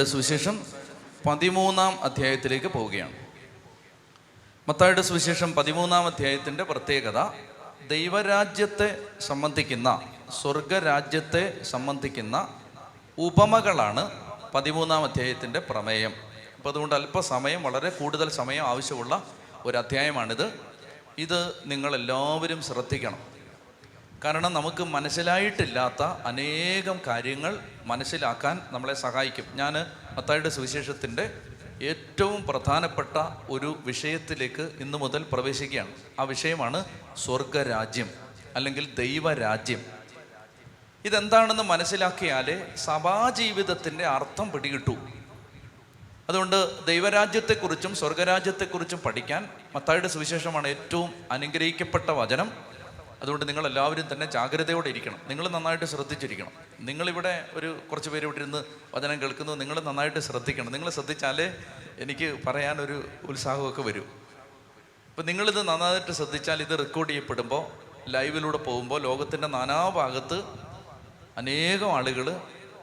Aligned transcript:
മത്തായുടെ 0.00 0.24
സുവിശേഷം 0.24 0.64
പതിമൂന്നാം 1.26 2.04
അധ്യായത്തിലേക്ക് 2.04 2.66
പോവുകയാണ്. 2.66 3.12
മത്തായുടെ 4.68 5.02
സുവിശേഷം 5.02 5.54
പതിമൂന്നാം 5.54 6.06
അധ്യായത്തിന്റെ 6.06 6.64
പ്രത്യേകത 6.64 7.24
ദൈവരാജ്യത്തെ 7.88 9.06
സംബന്ധിക്കുന്ന 9.20 10.12
സ്വർഗരാജ്യത്തെ 10.42 11.62
സംബന്ധിക്കുന്ന 11.62 12.48
ഉപമകളാണ് 13.18 14.10
പതിമൂന്നാം 14.54 15.04
അധ്യായത്തിന്റെ 15.04 15.60
പ്രമേയം. 15.60 16.14
അപ്പോൾ 16.56 16.68
അതുകൊണ്ട് 16.68 16.94
അല്പസമയം 16.94 17.62
വളരെ 17.62 17.90
കൂടുതൽ 17.90 18.30
സമയം 18.30 18.66
ആവശ്യമുള്ള 18.66 19.22
ഒരു 19.64 19.78
അധ്യായമാണിത്. 19.78 20.52
ഇത് 21.18 21.54
നിങ്ങളെല്ലാവരും 21.66 22.62
ശ്രദ്ധിക്കണം. 22.62 23.29
കാരണം 24.24 24.54
നമുക്ക് 24.54 24.84
മനസ്സിലായിട്ടില്ലാത്ത 24.84 26.02
അനേകം 26.02 27.00
കാര്യങ്ങൾ 27.06 27.58
മനസ്സിലാക്കാൻ 27.84 28.60
നമ്മളെ 28.70 28.94
സഹായിക്കും. 28.94 29.44
ഞാൻ 29.54 29.86
മത്തായിയുടെ 30.14 30.48
സുവിശേഷത്തിന്റെ 30.48 31.34
ഏറ്റവും 31.82 32.46
പ്രധാനപ്പെട്ട 32.46 33.16
ഒരു 33.48 33.78
വിഷയത്തിലേക്ക് 33.84 34.72
ഇന്നു 34.80 34.98
മുതൽ 34.98 35.26
പ്രവേശിക്കുകയാണ്. 35.32 35.94
ആ 36.20 36.22
വിഷയമാണ് 36.22 36.84
സ്വർഗരാജ്യം 37.16 38.10
അല്ലെങ്കിൽ 38.56 38.94
ദൈവരാജ്യം. 38.94 39.82
ഇതെന്താണെന്ന് 41.04 41.62
മനസ്സിലാക്കിയാലേ 41.62 42.74
സഭാജീവിതത്തിന്റെ 42.76 44.06
അർത്ഥം 44.06 44.50
പിടികിട്ടൂ. 44.50 44.96
അതുകൊണ്ട് 46.28 46.86
ദൈവരാജ്യത്തെക്കുറിച്ചും 46.86 47.96
സ്വർഗരാജ്യത്തെക്കുറിച്ചും 47.96 48.98
പഠിക്കാൻ 48.98 49.48
മത്തായിയുടെ 49.74 50.08
സുവിശേഷമാണ് 50.08 50.68
ഏറ്റവും 50.68 51.14
അനുഗ്രഹിക്കപ്പെട്ട 51.30 52.10
വചനം. 52.10 52.69
അതുകൊണ്ട് 53.22 53.48
നിങ്ങൾ 53.48 53.66
എല്ലാവരും 53.66 54.04
തന്നെ 54.12 54.26
ജാഗ്രതയോടെ 54.26 54.88
ഇരിക്കണം. 54.88 55.18
നിങ്ങൾ 55.28 55.48
നന്നായിട്ട് 55.48 55.84
ശ്രദ്ധിച്ചിരിക്കണം. 55.84 56.50
നിങ്ങളിവിടെ 56.80 57.48
ഒരു 57.52 57.78
കുറച്ച് 57.90 58.10
പേര് 58.10 58.24
ഇവിടെ 58.24 58.36
ഇരുന്ന് 58.36 58.64
വചനം 58.94 59.22
കേൾക്കുന്നു. 59.22 59.52
നിങ്ങൾ 59.52 59.80
നന്നായിട്ട് 59.80 60.20
ശ്രദ്ധിക്കണം. 60.20 60.72
നിങ്ങൾ 60.72 60.90
ശ്രദ്ധിച്ചാലേ 60.90 61.54
എനിക്ക് 61.98 62.38
പറയാനൊരു 62.46 63.08
ഉത്സാഹമൊക്കെ 63.24 63.82
വരും. 63.82 64.08
അപ്പം 65.10 65.26
നിങ്ങളിത് 65.26 65.62
നന്നായിട്ട് 65.62 66.12
ശ്രദ്ധിച്ചാൽ 66.12 66.62
ഇത് 66.62 66.78
റെക്കോർഡ് 66.78 67.10
ചെയ്യപ്പെടുമ്പോൾ 67.10 67.66
ലൈവിലൂടെ 68.08 68.56
പോകുമ്പോൾ 68.56 69.02
ലോകത്തിന്റെ 69.02 69.46
നാനാഭാഗത്ത് 69.46 70.42
അനേകം 71.36 71.96
ആളുകൾ 71.96 72.40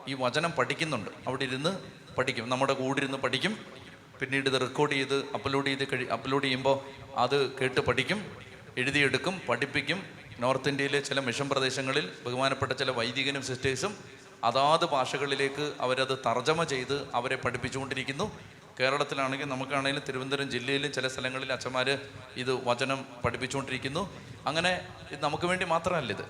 ഈ 0.07 0.13
വചനം 0.13 0.51
പഠിക്കുന്നുണ്ട്. 0.51 1.09
അവിടെ 1.27 1.43
ഇരുന്ന് 1.43 1.77
പഠിക്കും. 2.17 2.49
നമ്മുടെ 2.49 2.73
കൂടെ 2.73 2.97
ഇരുന്ന് 2.97 3.17
പഠിക്കും. 3.17 3.57
പിന്നീട് 4.19 4.49
ഇത് 4.49 4.61
റെക്കോർഡ് 4.61 4.91
ചെയ്ത് 4.91 5.15
അപ്ലോഡ് 5.33 5.67
ചെയ്ത് 5.67 5.91
കഴി 5.93 6.05
അപ്ലോഡ് 6.05 6.43
ചെയ്യുമ്പോൾ 6.43 6.79
അത് 7.15 7.51
കേട്ട് 7.51 7.79
പഠിക്കും 7.79 8.37
എഴുതിയെടുക്കും 8.77 9.41
പഠിപ്പിക്കും. 9.49 10.26
നോർത്ത് 10.39 10.69
ഇന്ത്യയിലെ 10.69 10.99
ചില 10.99 11.19
മിഷൻ 11.19 11.49
പ്രദേശങ്ങളിൽ 11.49 12.11
ബഹുമാനപ്പെട്ട 12.25 12.71
ചില 12.71 12.91
വൈദികനും 12.91 13.41
സിസ്റ്റേഴ്സും 13.41 13.97
അതാത് 14.43 14.85
ഭാഷകളിലേക്ക് 14.85 15.73
അവരത് 15.79 16.17
തർജമ 16.25 16.63
ചെയ്ത് 16.63 17.07
അവരെ 17.15 17.35
പഠിപ്പിച്ചുകൊണ്ടിരിക്കുന്നു. 17.35 18.39
കേരളത്തിലാണെങ്കിൽ 18.79 19.45
നമുക്കാണെങ്കിലും 19.45 20.03
തിരുവനന്തപുരം 20.07 20.51
ജില്ലയിലും 20.51 20.93
ചില 20.93 21.07
സ്ഥലങ്ങളിൽ 21.07 21.53
അച്ഛന്മാർ 21.53 21.99
ഇത് 22.35 22.67
വചനം 22.67 23.05
പഠിപ്പിച്ചുകൊണ്ടിരിക്കുന്നു. 23.25 24.09
അങ്ങനെ 24.47 24.87
ഇത് 25.11 25.23
നമുക്ക് 25.23 25.45
വേണ്ടി 25.45 25.65
മാത്രമല്ല 25.65 26.13
ഇത്. 26.13 26.25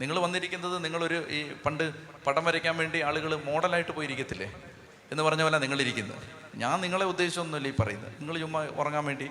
നിങ്ങൾ 0.00 0.18
വന്നിരിക്കുന്നത് 0.18 0.84
നിങ്ങളൊരു 0.84 1.24
ഈ 1.28 1.52
പണ്ട് 1.52 1.92
പടം 2.24 2.44
വരയ്ക്കാൻ 2.44 2.76
വേണ്ടി 2.76 3.00
ആളുകൾ 3.00 3.36
മോഡലായിട്ട് 3.36 3.90
പോയിരിക്കത്തില്ലേ? 3.90 4.54
എന്ന് 5.12 5.22
പറഞ്ഞ 5.22 5.42
പോലെ 5.42 5.58
നിങ്ങളിരിക്കുന്നത് 5.58 6.22
ഞാൻ 6.54 6.80
നിങ്ങളെ 6.80 7.04
ഉദ്ദേശിച്ചൊന്നുമല്ല 7.04 7.68
ഈ 7.68 7.72
പറയുന്നത്. 7.80 8.12
നിങ്ങൾ 8.18 8.38
ചുമ്മാ 8.38 8.64
ഉറങ്ങാൻ 8.64 9.04
വേണ്ടി 9.04 9.30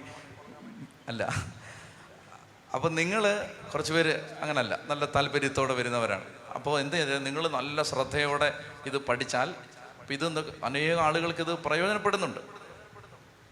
അല്ല. 1.07 1.55
അപ്പം 2.73 2.95
നിങ്ങൾ 2.95 3.49
കുറച്ച് 3.73 3.93
പേര് 3.93 4.21
അങ്ങനല്ല 4.41 4.79
നല്ല 4.87 5.05
താല്പര്യത്തോടെ 5.05 5.73
വരുന്നവരാണ്. 5.73 6.25
അപ്പോൾ 6.55 6.79
എന്ത് 6.79 6.95
ചെയ്താൽ 6.95 7.23
നിങ്ങൾ 7.23 7.47
നല്ല 7.47 7.83
ശ്രദ്ധയോടെ 7.83 8.59
ഇത് 8.85 8.97
പഠിച്ചാൽ 8.97 9.55
ഇത് 10.11 10.53
അനേകം 10.63 11.01
ആളുകൾക്ക് 11.01 11.39
ഇത് 11.39 11.53
പ്രയോജനപ്പെടുന്നുണ്ട്. 11.53 12.39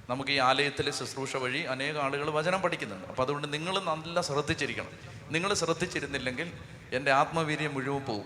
നമുക്ക് 0.10 0.32
ഈ 0.32 0.38
ആലയത്തിലെ 0.38 0.92
ശുശ്രൂഷ 0.92 1.36
വഴി 1.36 1.60
അനേകം 1.60 2.04
ആളുകൾ 2.04 2.30
വചനം 2.30 2.62
പഠിക്കുന്നുണ്ട്. 2.62 3.08
അപ്പോൾ 3.08 3.24
അതുകൊണ്ട് 3.24 3.54
നിങ്ങൾ 3.54 3.80
നല്ല 3.80 4.22
ശ്രദ്ധിച്ചിരിക്കണം. 4.22 4.90
നിങ്ങൾ 5.30 5.54
ശ്രദ്ധിച്ചിരുന്നില്ലെങ്കിൽ 5.54 6.52
എന്റെ 6.94 7.12
ആത്മവീര്യം 7.12 7.74
മുഴുവൻ 7.74 8.02
പോവും. 8.02 8.26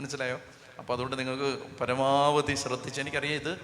മനസ്സിലായോ? 0.00 0.40
അപ്പോൾ 0.78 0.92
അതുകൊണ്ട് 0.92 1.18
നിങ്ങൾക്ക് 1.18 1.78
പരമാവധി 1.80 2.54
ശ്രദ്ധിച്ച് 2.54 3.00
എനിക്കറിയാം 3.00 3.34
ഇത് 3.34 3.58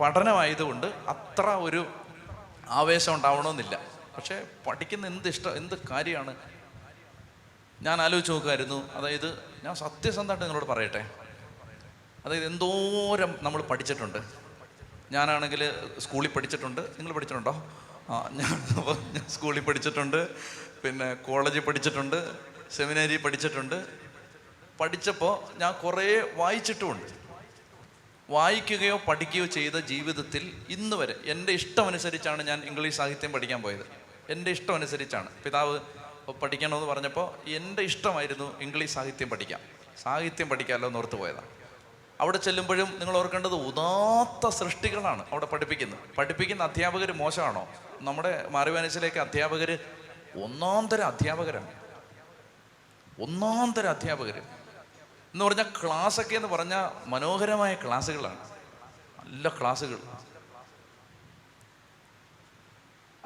പഠനമായതുകൊണ്ട് 0.00 0.86
അത്ര 0.86 1.46
ഒരു 1.46 1.86
ആവേശം 2.68 3.14
ഉണ്ടാവണമെന്നില്ല. 3.14 3.99
പക്ഷേ 4.20 4.46
പഠിക്കുന്ന 4.66 5.06
എന്ത് 5.06 5.28
ഇഷ്ടം 5.28 5.56
എന്ത് 5.56 5.74
കാര്യമാണ്? 5.90 6.36
ഞാൻ 7.82 8.00
ആലോചിച്ച് 8.00 8.32
നോക്കുമായിരുന്നു 8.32 8.92
അതായത് 8.92 9.38
ഞാൻ 9.64 9.74
സത്യസന്ധമായിട്ട് 9.74 10.44
നിങ്ങളോട് 10.44 10.64
പറയട്ടെ. 10.64 11.10
അതായത് 12.24 12.44
എന്തോരം 12.44 13.34
നമ്മൾ 13.42 13.62
പഠിച്ചിട്ടുണ്ട്. 13.62 14.18
ഞാനാണെങ്കിൽ 15.12 15.72
സ്കൂളിൽ 15.98 16.28
പഠിച്ചിട്ടുണ്ട്. 16.28 16.80
നിങ്ങൾ 16.80 17.12
പഠിച്ചിട്ടുണ്ടോ? 17.12 17.70
ആ 18.08 18.28
ഞാൻ 18.32 18.66
ഞാൻ 19.12 19.28
സ്കൂളിൽ 19.28 19.60
പഠിച്ചിട്ടുണ്ട്. 19.60 20.34
പിന്നെ 20.82 21.14
കോളേജിൽ 21.14 21.60
പഠിച്ചിട്ടുണ്ട്. 21.60 22.36
സെമിനാരി 22.70 23.16
പഠിച്ചിട്ടുണ്ട്. 23.16 23.86
പഠിച്ചപ്പോൾ 24.80 25.58
ഞാൻ 25.58 25.72
കുറേ 25.72 26.32
വായിച്ചിട്ടുമുണ്ട്. 26.34 27.20
വായിക്കുകയോ 28.30 28.96
പഠിക്കുകയോ 28.96 29.46
ചെയ്ത 29.46 29.72
ജീവിതത്തിൽ 29.72 30.66
ഇന്ന് 30.68 30.96
വരെ 30.96 31.14
എന്റെ 31.24 31.52
ഇഷ്ടമനുസരിച്ചാണ് 31.52 32.42
ഞാൻ 32.42 32.64
ഇംഗ്ലീഷ് 32.64 32.96
സാഹിത്യം 32.96 33.32
പഠിക്കാൻ 33.32 33.62
പോയത്. 33.62 33.99
എന്റെ 34.30 34.50
ഇഷ്ടം 34.50 34.74
അനുസരിച്ചാണ്. 34.74 35.42
പിതാവ് 35.42 35.80
പഠിക്കണമെന്ന് 36.42 36.86
പറഞ്ഞപ്പോൾ 36.86 37.48
എന്റെ 37.48 37.82
ഇഷ്ടമായിരുന്നു 37.82 38.60
ഇംഗ്ലീഷ് 38.60 38.94
സാഹിത്യം 38.94 39.30
പഠിക്കാം 39.30 39.60
സാഹിത്യം 40.02 40.48
പഠിക്കാമല്ലോ 40.48 40.88
എന്ന് 40.88 40.98
ഓർത്ത് 40.98 41.16
പോയതാണ് 41.16 41.48
അവിടെ 42.20 42.38
ചെല്ലുമ്പോഴും 42.38 42.98
നിങ്ങൾ 42.98 43.16
ഓർക്കേണ്ടത് 43.16 43.54
ഉദാത്ത 43.54 44.48
സൃഷ്ടികളാണ് 44.48 45.26
അവിടെ 45.32 45.46
പഠിപ്പിക്കുന്നത്. 45.46 46.00
പഠിപ്പിക്കുന്ന 46.18 46.62
അധ്യാപകർ 46.62 47.12
മോശമാണോ? 47.12 47.68
നമ്മുടെ 48.00 48.48
മാറിവാനസിലേക്ക് 48.48 49.18
അധ്യാപകർ 49.18 49.78
ഒന്നാം 50.44 50.86
തരം 50.86 51.06
അധ്യാപകരാണ്. 51.06 51.72
ഒന്നാം 53.20 53.72
തരം 53.72 53.90
അധ്യാപകർ 53.90 54.38
എന്ന് 54.38 55.44
പറഞ്ഞാൽ 55.44 55.64
ക്ലാസ്സൊക്കെ 55.64 56.36
എന്ന് 56.36 56.48
പറഞ്ഞാൽ 56.48 57.08
മനോഹരമായ 57.08 57.74
ക്ലാസ്സുകളാണ്. 57.74 58.50
നല്ല 59.18 59.48
ക്ലാസ്സുകൾ. 59.48 59.98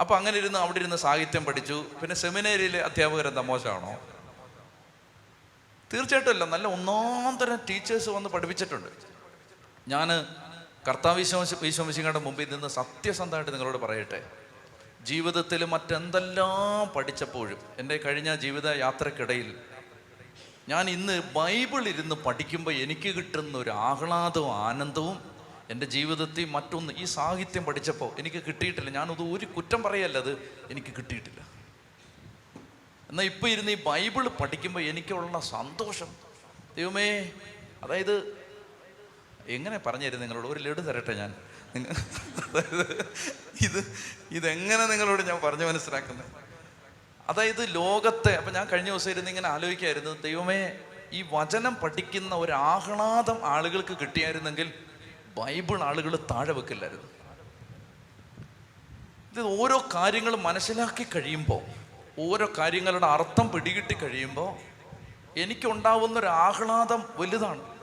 അപ്പൊ 0.00 0.16
അങ്ങനെ 0.16 0.38
ഇരുന്ന് 0.38 0.58
അവിടെ 0.58 0.78
ഇരുന്ന് 0.78 0.96
സാഹിത്യം 0.96 1.44
പഠിച്ചു. 1.44 1.86
പിന്നെ 2.02 2.16
സെമിനേരിയിലെ 2.16 2.80
അധ്യാപകരെന്താ 2.80 3.40
മോശമാണോ? 3.40 4.00
തീർച്ചയായിട്ടും 5.94 6.30
അല്ല. 6.30 6.44
നല്ല 6.44 6.66
ഒന്നാം 6.68 7.36
തരം 7.36 7.56
ടീച്ചേഴ്സ് 7.56 8.08
വന്ന് 8.08 8.28
പഠിപ്പിച്ചിട്ടുണ്ട്. 8.28 8.88
ഞാൻ 9.88 10.26
കർത്താവ് 10.88 11.18
വിശ്വാസ 11.18 11.54
വിശ്വസിങ്ങളുടെ 11.54 12.18
മുമ്പിൽ 12.18 12.50
നിന്ന് 12.50 12.68
സത്യസന്ധമായിട്ട് 12.68 13.50
നിങ്ങളോട് 13.50 13.78
പറയട്ടെ. 13.78 14.22
ജീവിതത്തിൽ 15.02 15.64
മറ്റെന്തെല്ലാം 15.64 16.88
പഠിച്ചപ്പോഴും 16.88 17.58
എന്റെ 17.78 17.96
കഴിഞ്ഞ 17.96 18.34
ജീവിത 18.34 18.68
യാത്രക്കിടയിൽ 18.68 19.58
ഞാൻ 20.68 20.90
ഇന്ന് 20.90 21.22
ബൈബിൾ 21.34 21.88
ഇരുന്ന് 21.88 22.14
പഠിക്കുമ്പോൾ 22.14 22.72
എനിക്ക് 22.72 23.08
കിട്ടുന്ന 23.08 23.58
ഒരു 23.58 23.70
ആഹ്ലാദവും 23.70 24.56
ആനന്ദവും 24.56 25.33
എന്റെ 25.70 25.86
ജീവിതത്തിൽ 25.86 26.44
മറ്റൊന്ന് 26.44 26.92
ഈ 26.96 27.04
സാഹിത്യം 27.04 27.64
പഠിച്ചപ്പോൾ 27.64 28.18
എനിക്ക് 28.18 28.36
കിട്ടിയിട്ടില്ല. 28.36 28.90
ഞാനത് 28.90 29.22
ഒരു 29.22 29.46
കുറ്റം 29.46 29.82
പറയല്ല 29.82 30.18
അത് 30.18 30.32
എനിക്ക് 30.70 30.92
കിട്ടിയിട്ടില്ല. 30.98 31.40
എന്നാൽ 33.10 33.24
ഇപ്പോൾ 33.24 33.48
ഇരുന്ന് 33.48 33.72
ഈ 33.72 33.84
ബൈബിൾ 33.84 34.28
പഠിക്കുമ്പോൾ 34.28 34.80
എനിക്കുള്ള 34.80 35.40
സന്തോഷം. 35.40 36.16
ദൈവമേ 36.76 37.30
അതായത് 37.82 38.44
എങ്ങനെ 39.46 39.78
പറഞ്ഞു 39.78 40.06
തരും 40.06 40.20
നിങ്ങളോട്? 40.20 40.46
ഒരു 40.46 40.58
ലഡു 40.58 40.80
തരട്ടെ 40.80 41.14
ഞാൻ. 41.14 41.34
ഇത് 43.62 43.96
ഇതെങ്ങനെ 44.30 44.86
നിങ്ങളോട് 44.86 45.22
ഞാൻ 45.22 45.40
പറഞ്ഞു 45.40 45.64
മനസ്സിലാക്കുന്നത്? 45.64 46.44
അതായത് 47.28 47.74
ലോകത്തെ 47.74 48.34
അപ്പം 48.34 48.52
ഞാൻ 48.52 48.66
കഴിഞ്ഞ 48.66 48.88
ദിവസം 48.88 49.10
ഇരുന്ന് 49.10 49.30
ഇങ്ങനെ 49.30 49.48
ആലോചിക്കായിരുന്നു 49.48 50.22
ദൈവമേ 50.22 50.78
ഈ 51.12 51.24
വചനം 51.32 51.74
പഠിക്കുന്ന 51.74 52.34
ഒരു 52.34 52.52
ആഹ്ലാദം 52.52 53.46
ആളുകൾക്ക് 53.46 53.96
കിട്ടിയായിരുന്നെങ്കിൽ 54.00 54.83
ബൈബിൾ 55.36 55.82
ആളുകൾ 55.82 56.16
താഴെ 56.16 56.52
വെക്കില്ലായിരുന്നു. 56.52 57.04
ഇത് 59.32 59.60
ഓരോ 59.60 59.84
കാര്യങ്ങൾ 59.94 60.36
മനസ്സിലാക്കി 60.36 61.06
കഴിയുമ്പോൾ 61.16 61.62
ഓരോ 62.18 62.48
കാര്യങ്ങളുടെ 62.58 63.06
അർത്ഥം 63.06 63.50
പിടികിട്ടി 63.50 63.94
കഴിയുമ്പോൾ 63.94 64.74
എനിക്കുണ്ടാവുന്ന 65.40 66.18
ഒരു 66.18 66.26
ആഹ്ലാദം 66.26 67.04
വലുതാണ്. 67.16 67.74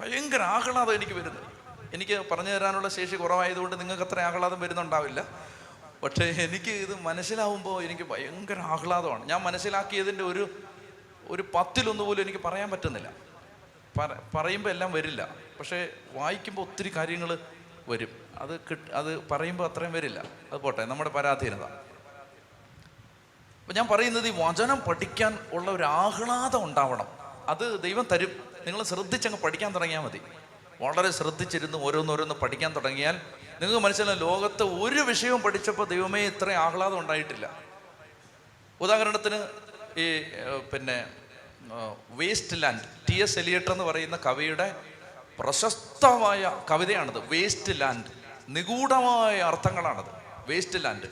ഭയങ്കര 0.00 0.42
ആഹ്ലാദം 0.42 0.94
എനിക്ക് 0.94 1.12
വരുന്നത്. 1.12 1.52
എനിക്ക് 1.94 2.30
പറഞ്ഞു 2.30 2.50
തരാനുള്ള 2.50 2.88
ശേഷി 2.88 3.16
കുറവായതുകൊണ്ട് 3.16 3.80
നിങ്ങൾക്ക് 3.80 4.02
അത്ര 4.02 4.20
ആഹ്ലാദം 4.20 4.60
വരുന്നുണ്ടാവില്ല. 4.60 5.24
പക്ഷേ 6.02 6.24
എനിക്ക് 6.24 6.70
ഇത് 6.70 7.00
മനസ്സിലാവുമ്പോൾ 7.00 7.82
എനിക്ക് 7.82 8.02
ഭയങ്കര 8.02 8.58
ആഹ്ലാദമാണ്. 8.58 9.26
ഞാൻ 9.26 9.42
മനസ്സിലാക്കിയതിന്റെ 9.42 10.24
ഒരു 10.24 10.50
ഒരു 11.28 11.44
പത്തിലൊന്നു 11.54 12.02
പോലും 12.02 12.22
എനിക്ക് 12.22 12.38
പറയാൻ 12.38 12.70
പറ്റുന്നില്ല. 12.70 13.08
പറ 13.08 13.31
പറയുമ്പോൾ 14.34 14.70
എല്ലാം 14.70 14.92
വരില്ല. 14.92 15.34
പക്ഷേ 15.58 15.88
വായിക്കുമ്പോൾ 16.12 16.62
ഒത്തിരി 16.62 16.96
കാര്യങ്ങൾ 16.96 17.38
വരും. 17.88 18.08
അത് 18.36 18.60
കിട്ട് 18.60 18.90
അത് 18.90 19.28
പറയുമ്പോൾ 19.28 19.70
അത്രയും 19.70 19.92
വരില്ല. 19.92 20.24
അത് 20.52 20.60
പോട്ടെ 20.60 20.84
നമ്മുടെ 20.84 21.10
പരാധീനത. 21.10 21.62
അപ്പം 23.62 23.74
ഞാൻ 23.74 23.88
പറയുന്നത് 23.88 24.28
ഈ 24.28 24.32
വചനം 24.44 24.80
പഠിക്കാൻ 24.80 25.38
ഉള്ള 25.52 25.70
ഒരു 25.70 25.82
ആഹ്ലാദം 25.82 26.64
ഉണ്ടാവണം. 26.64 27.06
അത് 27.48 27.82
ദൈവം 27.82 28.06
തരും. 28.12 28.42
നിങ്ങൾ 28.66 28.82
ശ്രദ്ധിച്ചങ്ങ് 28.82 29.38
പഠിക്കാൻ 29.38 29.74
തുടങ്ങിയാൽ 29.74 30.00
മതി. 30.00 30.20
വളരെ 30.80 31.10
ശ്രദ്ധിച്ചിരുന്ന് 31.10 31.78
ഓരോന്നോരോന്ന് 31.78 32.34
പഠിക്കാൻ 32.34 32.74
തുടങ്ങിയാൽ 32.74 33.12
നിങ്ങൾക്ക് 33.60 33.84
മനസ്സിലാവും 33.84 34.20
ലോകത്ത് 34.20 34.62
ഒരു 34.62 35.00
വിഷയവും 35.00 35.42
പഠിച്ചപ്പോൾ 35.42 35.86
ദൈവമേ 35.86 36.26
ഇത്രയും 36.26 36.58
ആഹ്ലാദം 36.58 36.98
ഉണ്ടായിട്ടില്ല. 36.98 37.60
ഉദാഹരണത്തിന് 38.80 39.46
ഈ 40.00 40.22
പിന്നെ 40.72 41.10
waste 42.10 42.62
land 42.62 42.80
T 43.08 43.14
S 43.14 43.38
Eliot 43.38 43.70
എന്ന് 43.70 43.84
പറയുന്ന 43.84 44.16
കവിയുടെ 44.26 44.76
പ്രശസ്തമായ 45.38 46.62
കവിതയാണത്. 46.70 47.18
വേസ്റ്റ് 47.18 47.80
ലാൻഡ് 47.80 48.04
നിഗൂഢമായ 48.48 49.40
അർത്ഥങ്ങളാണത്. 49.40 50.10
വേസ്റ്റ് 50.48 50.84
ലാൻഡ് 50.84 51.06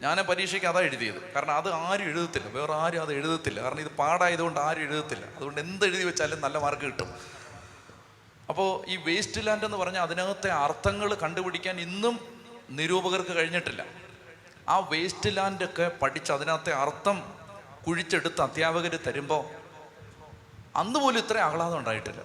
ഞാൻ 0.00 0.16
പരീക്ഷയ്ക്ക് 0.16 0.66
അതാ 0.66 0.80
എഴുതിയത്. 0.80 1.32
കാരണം 1.32 1.54
അത് 1.54 1.72
ആരും 1.72 2.04
എഴുതത്തില്ല. 2.04 2.48
വേറെ 2.48 2.72
ആരും 2.72 3.02
അത് 3.02 3.12
എഴുതത്തില്ല. 3.12 3.62
കാരണം 3.62 3.80
ഇത് 3.80 3.88
പാടായതുകൊണ്ട് 3.88 4.60
ആരും 4.60 4.80
എഴുതത്തില്ല. 4.80 5.26
അതുകൊണ്ട് 5.26 5.60
എന്ത് 5.60 5.86
എഴുതി 5.86 6.04
വെച്ചാലും 6.04 6.40
നല്ല 6.40 6.58
മാർക്ക് 6.58 6.82
കിട്ടും. 6.82 7.38
അപ്പോൾ 8.48 8.90
ഈ 8.90 8.96
വേസ്റ്റ് 8.96 9.46
ലാൻഡ് 9.46 9.64
എന്ന് 9.64 9.76
പറഞ്ഞാൽ 9.76 10.02
അതിനകത്തെ 10.02 10.50
അർത്ഥങ്ങൾ 10.50 11.14
കണ്ടുപിടിക്കാൻ 11.14 11.80
ഇന്നും 11.80 12.38
നിരൂപകർക്ക് 12.70 13.36
കഴിഞ്ഞിട്ടില്ല. 13.36 13.84
ആ 14.68 14.78
വേസ്റ്റ് 14.78 15.36
ലാൻഡൊക്കെ 15.36 15.90
പഠിച്ച് 16.02 16.32
അതിനകത്തെ 16.32 16.72
അർത്ഥം 16.72 17.32
കുഴിച്ചെടുത്ത് 17.86 18.40
അധ്യാപകർ 18.40 18.96
തരുമ്പോൾ 18.96 19.57
അന്ന് 20.78 20.98
പോലും 20.98 21.18
ഇത്ര 21.18 21.38
ആഹ്ലാദം 21.38 21.78
ഉണ്ടായിട്ടില്ല. 21.78 22.22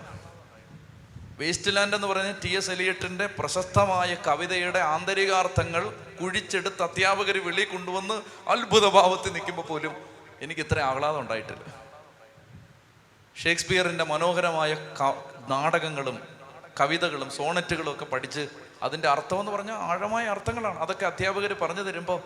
വേസ്റ്റ് 1.40 1.76
ലാൻഡ് 1.76 1.96
എന്ന് 1.96 2.08
പറയുന്നത് 2.08 2.36
ടി 2.44 2.50
എസ് 2.50 2.72
എലിയട്ടിന്റെ 2.72 3.26
പ്രശസ്തമായ 3.26 4.16
കവിതയുടെ 4.28 4.80
ആന്തരികാർത്ഥങ്ങൾ 4.80 5.84
കുഴിച്ചെടുത്ത് 6.22 6.82
അധ്യാപകർ 6.84 7.38
വെളിയിൽ 7.46 7.68
കൊണ്ടുവന്ന് 7.68 8.22
അത്ഭുത 8.50 8.88
ഭാവത്തിൽ 8.90 9.34
നിൽക്കുമ്പോൾ 9.34 9.66
പോലും 9.66 9.96
എനിക്ക് 10.42 10.62
ഇത്ര 10.62 10.80
ആഹ്ലാദം 10.80 11.20
ഉണ്ടായിട്ടില്ല. 11.20 11.66
ഷേക്സ്പിയറിന്റെ 13.44 14.04
മനോഹരമായ 14.04 14.74
നാടകങ്ങളും 15.50 16.20
കവിതകളും 16.80 17.30
സോണറ്റുകളും 17.32 17.92
ഒക്കെ 17.92 18.06
പഠിച്ച് 18.06 18.48
അതിന്റെ 18.84 19.08
അർത്ഥം 19.08 19.40
എന്ന് 19.40 19.52
പറഞ്ഞാൽ 19.52 19.76
ആഴമായ 19.76 20.26
അർത്ഥങ്ങളാണ്. 20.28 20.80
അതൊക്കെ 20.80 21.06
അധ്യാപകർ 21.06 21.54
പറഞ്ഞു 21.54 21.82
തരുമ്പോൾ 21.82 22.22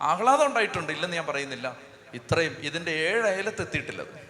ആഹ്ലാദം 0.00 0.46
ഉണ്ടായിട്ടുണ്ട്. 0.46 0.92
ഇല്ലെന്ന് 0.92 1.16
ഞാൻ 1.16 1.26
പറയുന്നില്ല. 1.26 1.76
ഇത്രയും 2.14 2.56
ഇതിന്റെ 2.60 2.90
ഏഴ് 2.90 3.26
അയലത്തെത്തിയിട്ടില്ല 3.26 4.02
അത് 4.02 4.26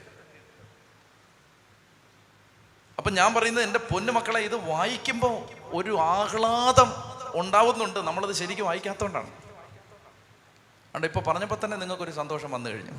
അപ്പം 3.06 3.16
ഞാൻ 3.16 3.34
പറയുന്നത് 3.34 3.64
എന്റെ 3.64 3.78
പൊന്നു 3.78 4.12
മക്കളെ 4.12 4.40
ഇത് 4.40 4.70
വായിക്കുമ്പോൾ 4.70 5.42
ഒരു 5.64 5.98
ആഹ്ലാദം 5.98 6.92
ഉണ്ടാവുന്നുണ്ട്. 7.34 7.98
നമ്മളത് 7.98 8.32
ശരിക്കും 8.32 8.66
വായിക്കാത്തതുകൊണ്ടാണ്. 8.66 9.26
അതുകൊണ്ട് 9.26 11.06
ഇപ്പോൾ 11.06 11.20
പറഞ്ഞപ്പോൾ 11.20 11.58
തന്നെ 11.64 11.76
നിങ്ങൾക്കൊരു 11.76 12.10
സന്തോഷം 12.10 12.50
വന്നു 12.50 12.70
കഴിഞ്ഞു. 12.70 12.90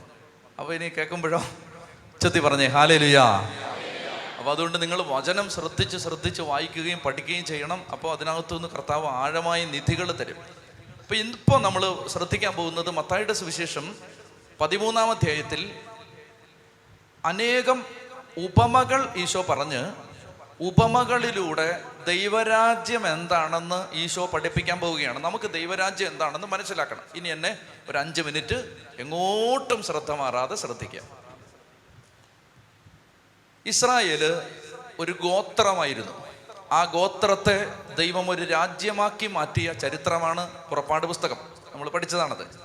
അപ്പോൾ 0.59 0.74
ഇനി 0.74 0.89
കേൾക്കുമ്പോഴോ? 0.89 1.44
ചെത്തി 2.21 2.39
പറഞ്ഞേ 2.39 2.68
ഹാലേ 2.68 2.98
ലുയാ 2.98 3.24
അപ്പോൾ 4.39 4.51
അതുകൊണ്ട് 4.51 4.81
നിങ്ങൾ 4.81 5.01
വചനം 5.01 5.50
ശ്രദ്ധിച്ച് 5.50 5.98
ശ്രദ്ധിച്ച് 5.98 6.42
വായിക്കുകയും 6.42 7.00
പഠിക്കുകയും 7.00 7.45
ചെയ്യണം. 7.45 7.86
അപ്പോൾ 7.92 8.12
അതിനകത്തുനിന്ന് 8.12 8.68
കർത്താവ് 8.68 9.07
ആഴമായ 9.07 9.65
നിധികൾ 9.65 10.12
തരും. 10.12 10.38
അപ്പോൾ 11.00 11.15
ഇന്നിപ്പോൾ 11.15 11.62
നമ്മൾ 11.62 12.07
ശ്രദ്ധിക്കാൻ 12.07 12.53
പോകുന്നത് 12.53 12.89
മത്തായിയുടെ 12.89 13.33
സുവിശേഷം 13.33 13.95
പതിമൂന്നാം 14.62 15.12
അധ്യായത്തിൽ 15.12 15.75
അനേകം 17.25 18.06
ഉപമകൾ 18.38 19.13
ഈശോ 19.16 19.42
പറഞ്ഞ് 19.42 19.92
ഉപമകളിലൂടെ 20.62 21.84
ദൈവരാജ്യം 22.07 23.13
എന്താണെന്ന് 23.13 23.95
ഈശോ 23.95 24.25
പഠിപ്പിക്കാൻ 24.25 24.80
പോവുകയാണ്. 24.80 25.19
നമുക്ക് 25.19 25.51
ദൈവരാജ്യം 25.51 26.07
എന്താണെന്ന് 26.07 26.48
മനസ്സിലാക്കണം. 26.48 27.01
ഇനി 27.16 27.30
എന്നെ 27.30 27.60
ഒരു 27.89 27.98
അഞ്ച് 27.98 28.22
മിനിറ്റ് 28.22 28.78
എങ്ങോട്ടും 29.00 29.84
ശ്രദ്ധ 29.84 30.12
മാറാതെ 30.12 30.56
ശ്രദ്ധിക്കാം. 30.56 31.04
ഇസ്രായേൽ 33.66 34.42
ഒരു 35.00 35.12
ഗോത്രമായിരുന്നു. 35.12 36.28
ആ 36.72 36.84
ഗോത്രത്തെ 36.84 37.74
ദൈവം 37.95 38.30
ഒരു 38.30 38.44
രാജ്യമാക്കി 38.44 39.28
മാറ്റിയ 39.28 39.74
ചരിത്രമാണ് 39.74 40.63
പുറപ്പാട് 40.69 41.06
പുസ്തകം. 41.06 41.38
നമ്മൾ 41.74 41.89
പഠിച്ചതാണത്. 41.89 42.60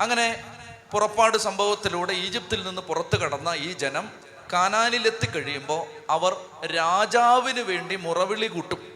അങ്ങനെ 0.00 0.44
പുറപ്പാട് 0.92 1.38
സംഭവത്തിലൂടെ 1.38 2.12
ഈജിപ്തിൽ 2.12 2.66
നിന്ന് 2.66 2.82
പുറത്തു 2.82 3.16
കടന്ന 3.16 3.48
ഈ 3.48 3.72
ജനം 3.72 4.23
കാനാനിലെത്തി 4.54 5.26
കഴിയുമ്പോൾ 5.26 5.86
അവർ 6.10 6.36
രാജാവിന് 6.66 7.60
വേണ്ടി 7.60 7.96
മുറവിളി 7.96 8.46
കൂട്ടും. 8.46 8.94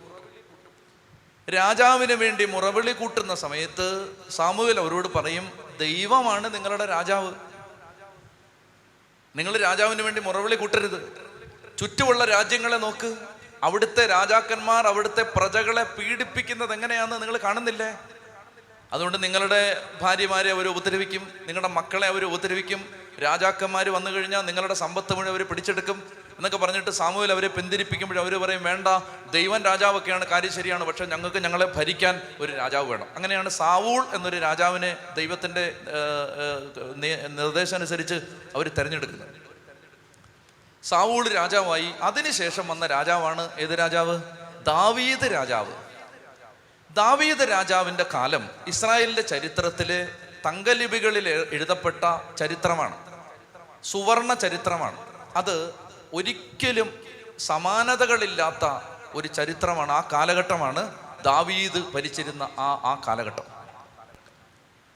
രാജാവിന് 1.50 2.12
വേണ്ടി 2.12 2.44
മുറവിളി 2.44 2.92
കൂട്ടുന്ന 2.92 3.34
സമയത്ത് 3.34 4.12
സാമൂഹ്യൽ 4.30 4.80
അവരോട് 4.80 5.08
പറയും 5.08 5.76
ദൈവമാണ് 5.80 6.54
നിങ്ങളുടെ 6.54 6.86
രാജാവ്. 6.86 7.34
നിങ്ങൾ 9.36 9.56
രാജാവിന് 9.56 10.02
വേണ്ടി 10.02 10.20
മുറവിളി 10.20 10.54
കൂട്ടരുത്. 10.54 11.28
ചുറ്റുമുള്ള 11.78 12.24
രാജ്യങ്ങളെ 12.24 12.76
നോക്ക്. 12.76 13.16
അവിടുത്തെ 13.62 14.06
രാജാക്കന്മാർ 14.06 14.86
അവിടുത്തെ 14.86 15.22
പ്രജകളെ 15.22 15.82
പീഡിപ്പിക്കുന്നത് 15.82 16.72
എങ്ങനെയാണെന്ന് 16.72 17.16
നിങ്ങൾ 17.16 17.36
കാണുന്നില്ലേ? 17.36 17.98
അതുകൊണ്ട് 18.92 19.22
നിങ്ങളുടെ 19.22 19.90
ഭാര്യമാരെ 20.02 20.50
അവർ 20.50 20.68
ഉപദ്രവിക്കും. 20.68 21.32
നിങ്ങളുടെ 21.46 21.68
മക്കളെ 21.68 22.06
അവർ 22.06 22.24
ഉപദ്രവിക്കും. 22.24 22.97
രാജാക്കന്മാർ 23.22 23.88
വന്നു 23.88 24.10
കഴിഞ്ഞാൽ 24.10 24.42
നിങ്ങളുടെ 24.42 24.74
സമ്പത്ത് 24.74 25.14
മുഴുവൻ 25.14 25.30
അവർ 25.30 25.48
പിടിച്ചെടുക്കും 25.48 26.12
എന്നൊക്കെ 26.36 26.58
പറഞ്ഞിട്ട് 26.58 26.90
സാമൂഹിൽ 26.90 27.32
അവരെ 27.32 27.48
പിന്തിരിപ്പിക്കുമ്പോൾ 27.48 28.18
അവർ 28.18 28.34
പറയും 28.34 28.62
വേണ്ട 28.62 28.88
ദൈവം 29.30 29.64
രാജാവൊക്കെയാണ് 29.64 30.26
കാര്യം 30.26 30.52
ശരിയാണ്. 30.52 30.84
പക്ഷെ 30.84 31.06
ഞങ്ങൾക്ക് 31.06 31.44
ഞങ്ങളെ 31.44 31.66
ഭരിക്കാൻ 31.66 32.22
ഒരു 32.40 32.52
രാജാവ് 32.52 32.90
വേണം. 32.90 33.06
അങ്ങനെയാണ് 33.16 33.48
സാവൂൾ 33.48 34.06
എന്നൊരു 34.14 34.38
രാജാവിനെ 34.38 34.96
ദൈവത്തിന്റെ 35.16 35.76
നിർദ്ദേശം 37.28 37.76
അനുസരിച്ച് 37.76 38.14
അവർ 38.54 38.68
തിരഞ്ഞെടുക്കുന്നത്. 38.68 39.28
സാവൂൾ 40.84 41.28
രാജാവായി. 41.28 41.92
അതിനുശേഷം 42.02 42.68
വന്ന 42.68 42.86
രാജാവാണ് 42.86 43.50
ഏത് 43.58 43.78
രാജാവ്? 43.78 44.22
ദാവീദ് 44.62 45.32
രാജാവ്. 45.32 45.72
ദാവീദ് 46.94 47.50
രാജാവിന്റെ 47.50 48.06
കാലം 48.14 48.50
ഇസ്രായേലിന്റെ 48.66 49.22
ചരിത്രത്തിലെ 49.22 50.08
തങ്കലിപികളിൽ 50.46 51.28
എഴുതപ്പെട്ട 51.28 52.04
ചരിത്രമാണ്. 52.38 53.07
സുവർണ 53.84 54.34
ചരിത്രമാണ്. 54.34 54.96
അത് 55.36 55.74
ഒരിക്കലും 56.14 57.04
സമാനതകളില്ലാത്ത 57.38 58.84
ഒരു 59.14 59.28
ചരിത്രമാണ് 59.28 59.92
ആ 59.92 60.08
കാലഘട്ടമാണ് 60.12 60.94
ദാവീദ് 61.24 61.92
ഭരിച്ചിരുന്ന 61.94 62.42
ആ 62.42 62.70
ആ 62.84 63.02
കാലഘട്ടം. 63.06 63.58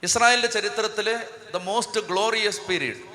ഇസ്രായേലിന്റെ 0.02 0.48
ചരിത്രത്തിലെ 0.48 1.28
ദ 1.54 1.56
മോസ്റ്റ് 1.56 2.00
ഗ്ലോറിയസ് 2.00 2.60
പീരീഡ് 2.60 3.12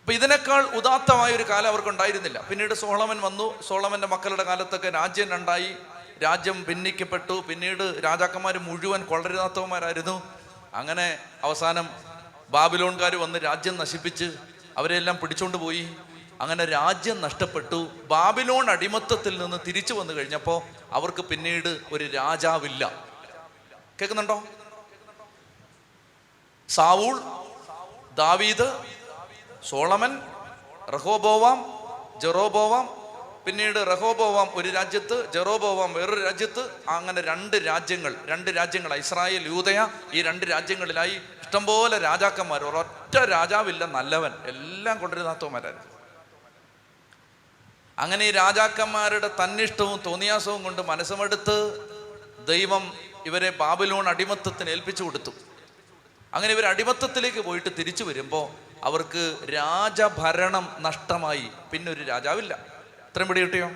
അപ്പൊ 0.00 0.12
ഇതിനേക്കാൾ 0.12 0.62
ഉദാത്തമായ 0.62 1.36
ഒരു 1.36 1.42
കാലം 1.42 1.68
അവർക്ക് 1.68 1.88
ഉണ്ടായിരുന്നില്ല. 1.88 2.40
പിന്നീട് 2.40 2.74
സോളമൻ 2.74 3.20
വന്നു. 3.20 3.62
സോളമന്റെ 3.62 4.06
മക്കളുടെ 4.06 4.42
കാലത്തൊക്കെ 4.42 4.90
രാജ്യം 4.90 5.28
രണ്ടായി. 5.28 5.76
രാജ്യം 6.22 6.64
ഭിന്നിക്കപ്പെട്ടു. 6.64 7.44
പിന്നീട് 7.48 8.00
രാജാക്കന്മാർ 8.04 8.58
മുഴുവൻ 8.58 9.04
കൊള്ളരുതാത്തവന്മാരായിരുന്നു. 9.04 10.22
അങ്ങനെ 10.74 11.18
അവസാനം 11.44 12.09
ബാബിലോൺകാർ 12.50 13.16
വന്ന് 13.16 13.38
രാജ്യം 13.38 13.76
നശിപ്പിച്ച് 13.76 14.34
അവരെല്ലാം 14.78 15.16
പിടിച്ചോണ്ട് 15.16 15.56
പോയി. 15.56 15.94
അങ്ങനെ 16.40 16.64
രാജ്യം 16.64 17.20
നഷ്ടപ്പെട്ടു. 17.20 17.88
ബാബിലോൺ 18.02 18.70
അടിമത്തത്തിൽ 18.70 19.38
നിന്ന് 19.38 19.56
തിരിച്ചു 19.66 19.94
വന്നു 19.94 20.12
കഴിഞ്ഞപ്പോൾ 20.12 20.62
അവർക്ക് 20.92 21.22
പിന്നീട് 21.22 21.80
ഒരു 21.92 22.04
രാജാവില്ല. 22.04 22.92
കേൾക്കുന്നുണ്ടോ? 24.00 24.42
സാവൂൾ 26.68 27.20
ദാവീദ് 28.14 28.68
സോളമൻ 29.68 30.12
റഹോബോവാം 30.94 31.58
ജെറോബോവാം 32.20 32.88
പിന്നീട് 33.46 33.76
റഹോബോവാം 33.76 34.48
ഒരു 34.54 34.68
രാജ്യത്ത് 34.68 35.32
ജെറോബോവാം 35.32 35.92
വേറൊരു 35.92 36.22
രാജ്യത്ത്. 36.24 36.70
അങ്ങനെ 36.88 37.20
രണ്ട് 37.20 37.56
രാജ്യങ്ങൾ 37.56 38.16
രണ്ട് 38.26 38.50
രാജ്യങ്ങൾ 38.50 38.94
ഇസ്രായേൽ 38.94 39.46
യൂതയ 39.46 39.88
ഈ 40.12 40.22
രണ്ട് 40.22 40.46
രാജ്യങ്ങളിലായി 40.46 41.20
ഇഷ്ടംപോലെ 41.50 41.98
രാജാക്കന്മാർ 41.98 42.64
ഒരൊറ്റ 42.64 43.14
രാജാവില്ല 43.30 43.84
നല്ലവൻ. 43.84 44.32
എല്ലാം 44.46 44.98
കൊണ്ടിരുന്നാത്തവന്മാരായിരുന്നു 44.98 45.86
അങ്ങനെ 47.98 48.24
ഈ 48.24 48.30
രാജാക്കന്മാരുടെ 48.30 49.30
തന്നിഷ്ടവും 49.44 50.00
തോന്നിയാസവും 50.06 50.62
കൊണ്ട് 50.62 50.82
മനസ്സുമെടുത്ത് 50.82 51.56
ദൈവം 52.46 52.92
ഇവരെ 53.26 53.50
ബാബിലോൺ 53.50 54.08
അടിമത്തത്തിന് 54.08 54.70
ഏൽപ്പിച്ചു 54.70 55.02
കൊടുത്തു. 55.02 55.30
അങ്ങനെ 56.34 56.52
ഇവർ 56.52 56.66
അടിമത്തത്തിലേക്ക് 56.66 57.40
പോയിട്ട് 57.40 57.68
തിരിച്ചു 57.78 58.04
വരുമ്പോൾ 58.04 58.46
അവർക്ക് 58.84 59.36
രാജഭരണം 59.50 60.76
നഷ്ടമായി. 60.78 61.50
പിന്നെ 61.72 61.92
ഒരു 61.92 62.02
രാജാവില്ല. 62.02 62.58
ഇത്രയും 63.08 63.28
പിടി 63.28 63.40
കിട്ടിയോ? 63.40 63.70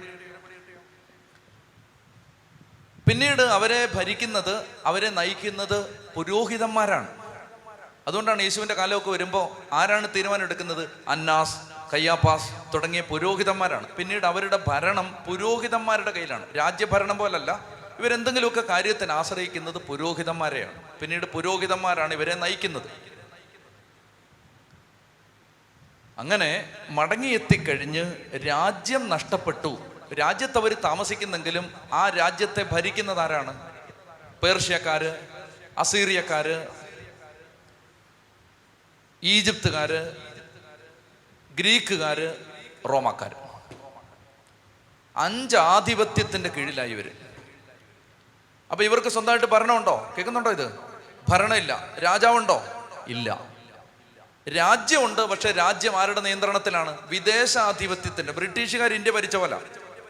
പിന്നീട് 3.08 3.42
അവരെ 3.42 3.88
ഭരിക്കുന്നത് 3.94 4.66
അവരെ 4.86 5.10
നയിക്കുന്നത് 5.10 5.78
പുരോഹിതന്മാരാണ്. 6.14 7.23
അതുകൊണ്ടാണ് 8.08 8.42
യേശുവിന്റെ 8.42 8.74
കാലമൊക്കെ 8.74 9.10
വരുമ്പോൾ 9.10 9.74
ആരാണ് 9.74 10.08
തീരുമാനം 10.16 10.42
എടുക്കുന്നത്? 10.42 10.90
അന്നാസ് 11.08 11.56
കയ്യാപ്പാസ് 11.92 12.74
തുടങ്ങിയ 12.74 13.00
പുരോഹിതന്മാരാണ്. 13.00 13.88
പിന്നീട് 13.88 14.26
അവരുടെ 14.26 14.58
ഭരണം 14.68 15.24
പുരോഹിതന്മാരുടെ 15.28 16.10
കയ്യിലാണ്. 16.10 16.56
രാജ്യഭരണം 16.56 17.18
പോലല്ല 17.18 17.64
ഇവരെന്തെങ്കിലുമൊക്കെ 17.98 18.60
കാര്യത്തിന് 18.60 19.12
ആശ്രയിക്കുന്നത് 19.12 19.78
പുരോഹിതന്മാരെയാണ്. 19.78 20.98
പിന്നീട് 21.00 21.26
പുരോഹിതന്മാരാണ് 21.26 22.14
ഇവരെ 22.14 22.34
നയിക്കുന്നത്. 22.34 22.90
അങ്ങനെ 26.18 26.72
മടങ്ങിയെത്തിക്കഴിഞ്ഞ് 26.88 28.12
രാജ്യം 28.48 29.08
നഷ്ടപ്പെട്ടു. 29.08 29.78
രാജ്യത്ത് 30.14 30.58
അവർ 30.58 30.74
താമസിക്കുന്നെങ്കിലും 30.74 31.74
ആ 31.92 32.08
രാജ്യത്തെ 32.08 32.66
ഭരിക്കുന്നത് 32.72 33.20
ആരാണ്? 33.20 33.72
പേർഷ്യക്കാര് 34.42 35.26
അസീറിയക്കാര് 35.78 36.83
ഈജിപ്തുകാര് 39.24 40.12
ഗ്രീക്കുകാര് 41.54 42.36
റോമാക്കാർ 42.88 43.34
അഞ്ച് 45.16 45.56
ആധിപത്യത്തിന്റെ 45.56 46.48
കീഴിലായി 46.50 46.90
ഇവർ. 46.90 47.10
അപ്പൊ 48.70 48.84
ഇവർക്ക് 48.84 49.08
സ്വന്തമായിട്ട് 49.08 49.46
ഭരണമുണ്ടോ? 49.46 50.14
കേൾക്കുന്നുണ്ടോ 50.16 50.50
ഇത്? 50.50 50.78
ഭരണമില്ല. 51.28 51.94
രാജാവുണ്ടോ? 52.04 52.62
ഇല്ല. 53.08 53.40
രാജ്യമുണ്ട് 54.56 55.20
പക്ഷെ 55.20 55.52
രാജ്യം 55.52 56.00
ആരുടെ 56.00 56.20
നിയന്ത്രണത്തിലാണ്? 56.20 56.98
വിദേശാധിപത്യത്തിന്റെ. 57.08 58.32
ബ്രിട്ടീഷുകാർ 58.32 58.92
ഇന്ത്യ 58.92 59.12
ഭരിച്ച 59.12 59.36
പോലെ. 59.36 59.60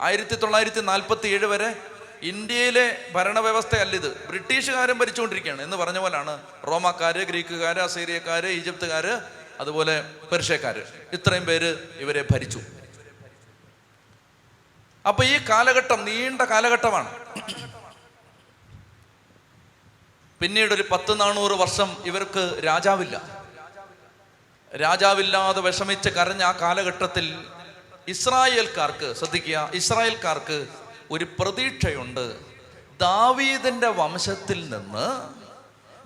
ആയിരത്തി 0.01 0.35
തൊള്ളായിരത്തി 0.35 0.81
നാൽപ്പത്തി 0.81 1.29
ഏഴ് 1.29 1.47
വരെ 1.47 1.77
ഇന്ത്യയിലെ 2.25 3.11
ഭരണവ്യവസ്ഥയല്ല 3.13 3.97
ഇത് 3.97 4.27
ബ്രിട്ടീഷുകാരും 4.27 4.99
ഭരിച്ചുകൊണ്ടിരിക്കുകയാണ്. 4.99 5.63
എന്ന് 5.63 5.77
പറഞ്ഞ 5.77 5.99
പോലാണ് 5.99 6.43
റോമാക്കാര് 6.67 7.17
ഗ്രീക്കുകാര് 7.17 7.77
അസീറിയക്കാര് 7.77 8.47
ഈജിപ്തുകാര് 8.47 9.21
അതുപോലെ 9.61 10.03
പെർഷ്യക്കാര്. 10.33 10.83
ഇത്രയും 11.13 11.47
പേര് 11.47 11.79
ഇവരെ 11.97 12.25
ഭരിച്ചു. 12.31 12.61
അപ്പൊ 15.07 15.25
ഈ 15.25 15.39
കാലഘട്ടം 15.49 16.05
നീണ്ട 16.05 16.43
കാലഘട്ടമാണ്. 16.43 17.11
പിന്നീട് 20.41 20.75
ഒരു 20.75 20.85
പത്ത് 20.91 21.21
നാനൂറ് 21.21 21.53
വർഷം 21.53 21.97
ഇവർക്ക് 22.05 22.61
രാജാവില്ല. 22.65 23.45
രാജാവില്ലാതെ 24.83 25.61
വിഷമിച്ച് 25.61 26.09
കരഞ്ഞ 26.09 26.43
ആ 26.43 26.53
കാലഘട്ടത്തിൽ 26.53 27.47
ഇസ്രായേൽക്കാർക്ക് 28.09 29.15
ശ്രദ്ധിക്കുക 29.15 29.71
ഇസ്രായേൽക്കാർക്ക് 29.75 30.84
ഒരു 31.11 31.27
പ്രതീക്ഷയുണ്ട്. 31.39 32.39
ദാവീദിന്റെ 33.01 33.89
വംശത്തിൽ 33.89 34.71
നിന്ന് 34.71 35.29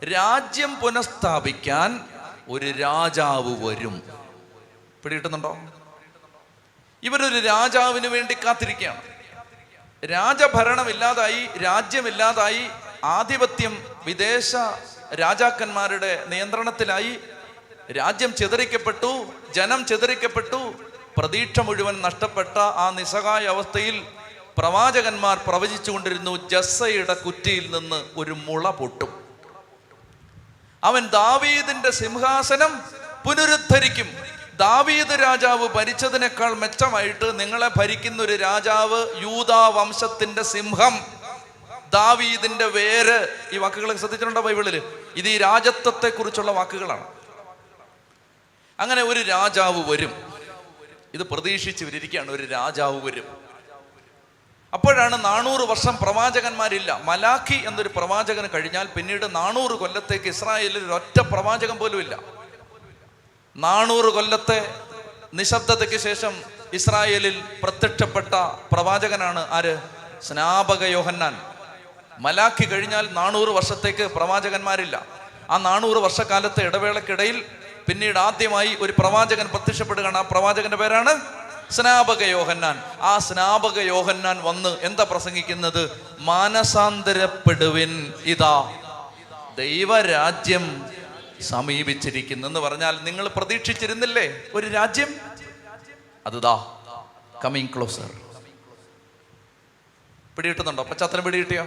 രാജ്യം 0.04 0.76
പുനഃസ്ഥാപിക്കാൻ 0.76 2.00
ഒരു 2.48 2.70
രാജാവ് 2.70 3.66
വരും. 3.66 4.02
പിടികിട്ടുന്നുണ്ടോ? 5.04 5.58
ഇവരൊരു 7.02 7.38
രാജാവിന് 7.38 8.06
വേണ്ടി 8.06 8.34
കാത്തിരിക്കുകയാണ്. 8.34 9.02
രാജഭരണമില്ലാതായി 10.04 11.58
രാജ്യമില്ലാതായി 11.58 12.68
ആധിപത്യം 13.04 13.84
വിദേശ 14.04 14.56
രാജാക്കന്മാരുടെ 15.14 16.24
നിയന്ത്രണത്തിലായി 16.28 17.18
രാജ്യം 17.92 18.34
ചിതറിക്കപ്പെട്ടു 18.34 19.26
ജനം 19.50 19.86
ചിതറിക്കപ്പെട്ടു 19.86 20.74
പ്രതീക്ഷ 21.16 21.60
മുഴുവൻ 21.60 22.00
നഷ്ടപ്പെട്ട 22.00 22.58
ആ 22.58 22.90
നിസ്സഹായ 22.90 23.46
അവസ്ഥയിൽ 23.46 24.06
പ്രവാചകന്മാർ 24.58 25.40
പ്രവചിച്ചുകൊണ്ടിരുന്നു 25.46 26.48
ജസ്സയുടെ 26.48 27.14
കുറ്റിയിൽ 27.14 27.78
നിന്ന് 27.78 28.04
ഒരു 28.16 28.32
മുള 28.32 28.70
പൊട്ടും. 28.70 29.24
അവൻ 30.84 31.06
ദാവീദിന്റെ 31.06 31.90
സിംഹാസനം 31.90 32.82
പുനരുദ്ധരിക്കും. 33.26 34.08
ദാവീദ് 34.56 35.22
രാജാവ് 35.22 35.68
ഭരിച്ചതിനേക്കാൾ 35.68 36.54
മെച്ചമായിട്ട് 36.54 37.40
നിങ്ങളെ 37.40 37.70
ഭരിക്കുന്ന 37.76 38.22
ഒരു 38.22 38.36
രാജാവ് 38.36 39.22
യൂതാ 39.22 39.68
വംശത്തിന്റെ 39.68 40.42
സിംഹം. 40.42 41.06
ദാവീദിന്റെ 41.94 42.66
വേര്. 42.66 43.28
ഈ 43.52 43.58
വാക്കുകൾ 43.58 43.96
ശ്രദ്ധിച്ചിട്ടുണ്ടോ 43.96 44.40
ബൈബിളിൽ? 44.40 44.82
ഇത് 45.16 45.28
ഈ 45.28 45.38
രാജത്വത്തെ 45.38 46.08
കുറിച്ചുള്ള 46.08 46.50
വാക്കുകളാണ്. 46.50 47.04
അങ്ങനെ 48.80 49.02
ഒരു 49.02 49.22
രാജാവ് 49.22 49.90
വരും. 49.90 50.32
ഇത് 51.14 51.22
പ്രതീക്ഷിച്ചവരിയ്ക്കാണ് 51.22 52.30
ഒരു 52.30 52.42
രാജാവ് 52.42 53.06
വരും. 53.06 53.47
അപ്പോഴാണ് 54.72 55.24
നാനൂറ് 55.24 55.60
വർഷം 55.60 55.98
പ്രവാചകന്മാരില്ല. 56.02 57.00
മലാഖി 57.04 57.68
എന്നൊരു 57.68 57.90
പ്രവാചകന് 57.96 58.48
കഴിഞ്ഞാൽ 58.54 58.88
പിന്നീട് 58.96 59.34
നാനൂറ് 59.34 59.70
കൊല്ലത്തേക്ക് 59.70 60.28
ഇസ്രായേലിൽ 60.28 60.92
ഒറ്റ 60.92 61.20
പ്രവാചകൻ 61.20 61.76
പോലും 61.76 62.00
ഇല്ല. 62.00 62.18
നാനൂറ് 63.56 64.04
കൊല്ലത്തെ 64.04 64.74
നിശബ്ദതയ്ക്ക് 65.34 65.96
ശേഷം 65.96 66.42
ഇസ്രായേലിൽ 66.72 67.42
പ്രത്യക്ഷപ്പെട്ട 67.62 68.34
പ്രവാചകനാണ് 68.72 69.48
ആര്? 69.50 69.78
സ്നാപക 70.22 70.84
യോഹന്നാൻ. 70.84 71.42
മലാഖി 72.18 72.64
കഴിഞ്ഞാൽ 72.64 73.08
നാനൂറ് 73.12 73.48
വർഷത്തേക്ക് 73.48 74.02
പ്രവാചകന്മാരില്ല. 74.02 75.06
ആ 75.50 75.56
നാനൂറ് 75.56 75.96
വർഷക്കാലത്തെ 75.96 76.64
ഇടവേളക്കിടയിൽ 76.64 77.44
പിന്നീട് 77.88 78.18
ആദ്യമായി 78.18 78.76
ഒരു 78.80 78.94
പ്രവാചകൻ 78.98 79.48
പ്രത്യക്ഷപ്പെടുകയാണ്. 79.48 80.18
ആ 80.18 80.20
പ്രവാചകന്റെ 80.20 80.76
പേരാണ് 80.76 81.20
സ്നാപക 81.70 82.22
യോഹന്നാൻ. 82.22 82.82
ആ 83.00 83.18
സ്നാപക 83.18 83.78
യോഹന്നാൻ 83.78 84.42
വന്ന് 84.42 84.68
എന്താ 84.68 85.04
പ്രസംഗിക്കുന്നത്? 85.04 86.00
മാനസാന്തരപ്പെടുവിൻ 86.18 88.12
ഇതാ. 88.24 88.74
ദൈവരാജ്യം 89.56 90.86
സമീപിച്ചിരിക്കുന്നു 91.40 92.48
എന്ന് 92.48 92.60
പറഞ്ഞാൽ 92.60 92.98
നിങ്ങൾ 93.02 93.28
പ്രതീക്ഷിച്ചിരുന്നില്ലേ? 93.28 94.42
ഒരു 94.54 94.66
രാജ്യം? 94.66 95.14
അതുതാ. 96.26 96.74
കമ്മിങ് 97.44 97.68
ക്ലോസർ 97.76 98.10
പിടികിട്ടുന്നുണ്ടോ? 100.36 100.82
പശ്ചാത്തലം 100.82 101.24
പിടികിട്ടിയോ? 101.24 101.66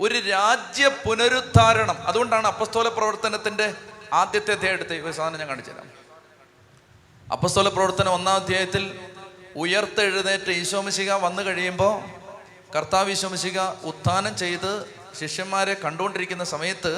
ഒരു 0.00 0.18
രാജ്യ 0.18 0.88
പുനരുദ്ധാരണം. 0.88 2.06
അതുകൊണ്ടാണ് 2.06 2.46
അപ്പസ്തോല 2.46 2.88
പ്രവർത്തനത്തിന്റെ 2.88 3.74
ആദ്യത്തെ 4.12 4.52
അധ്യായം 4.52 5.04
ഒരു 5.04 5.12
സാധനം 5.12 5.38
ഞാൻ 5.38 5.48
കാണിച്ചു 5.48 5.70
തരാം 5.70 5.97
അപ്പസ്തോല 7.30 7.68
പ്രവർത്തനം 7.68 8.12
ഒന്നാം 8.12 8.34
അധ്യായത്തിൽ 8.34 8.84
ഉയർത്തെഴുന്നേറ്റ് 9.56 10.50
ഈശോമിശിക 10.50 11.12
വന്നു 11.12 11.42
കഴിയുമ്പോൾ 11.42 11.94
കർത്താവ് 12.74 13.10
ഈശോമിശിക 13.10 13.58
ഉത്ഥാനം 13.84 14.36
ചെയ്ത് 14.36 14.70
ശിഷ്യന്മാരെ 15.18 15.74
കണ്ടുകൊണ്ടിരിക്കുന്ന 15.74 16.44
സമയത്ത് 16.44 16.92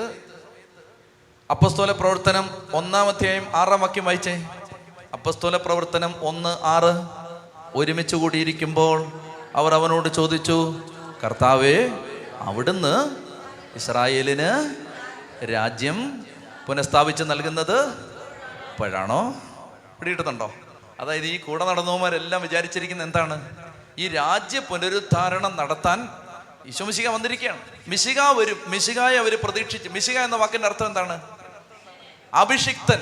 അപ്പസ്തോല 1.50 1.92
പ്രവർത്തനം 1.92 2.46
ഒന്നാം 2.72 3.08
അധ്യായം 3.08 3.46
ആറാം 3.54 3.80
വാക്യം 3.80 4.04
വായിച്ചേ. 4.04 4.34
അപ്പസ്തോല 5.12 5.56
പ്രവർത്തനം 5.56 6.14
ഒന്ന് 6.22 6.56
ആറ് 6.66 6.92
ഒരുമിച്ച് 7.74 8.16
കൂടിയിരിക്കുമ്പോൾ 8.16 8.98
അവർ 9.54 9.74
അവനോട് 9.74 10.08
ചോദിച്ചു 10.08 10.58
കർത്താവേ 11.24 11.76
അവിടുന്ന് 12.40 12.94
ഇസ്രായേലിന് 13.76 14.50
രാജ്യം 15.44 15.98
പുനഃസ്ഥാപിച്ച് 16.66 17.22
നൽകുന്നത് 17.22 17.78
ഇപ്പോഴാണോ 18.70 19.22
പിടികിട്ടുന്നുണ്ടോ 20.00 20.54
അതായത് 21.00 21.24
ഈ 21.24 21.36
കൂടെ 21.40 21.64
നടന്നവന്മാരെല്ലാം 21.64 22.42
വിചാരിച്ചിരിക്കുന്ന 22.42 23.02
എന്താണ്? 23.02 23.56
ഈ 23.98 24.08
രാജ്യ 24.08 24.58
പുനരുദ്ധാരണം 24.60 25.56
നടത്താൻ 25.56 26.08
ഈശോമിശിക 26.66 27.08
വന്നിരിക്കുകയാണ്. 27.08 27.60
മിശിക 27.88 28.20
വരും. 28.20 28.62
മിശികായെ 28.66 29.16
അവർ 29.16 29.38
പ്രതീക്ഷിച്ച്. 29.44 29.88
മിശിക 29.88 30.18
എന്ന 30.18 30.36
വാക്കിന്റെ 30.36 30.68
അർത്ഥം 30.68 30.86
എന്താണ്? 30.86 31.20
അഭിഷിക്തൻ 32.34 33.00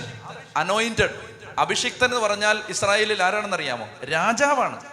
അനോയിന്റഡ് 0.57 1.39
അഭിഷിക്തൻ 1.59 2.05
എന്ന് 2.05 2.21
പറഞ്ഞാൽ 2.21 2.63
ഇസ്രായേലിൽ 2.69 3.23
ആരാണെന്ന് 3.23 3.57
അറിയാമോ 3.57 3.89
രാജാവാണ്. 4.13 4.85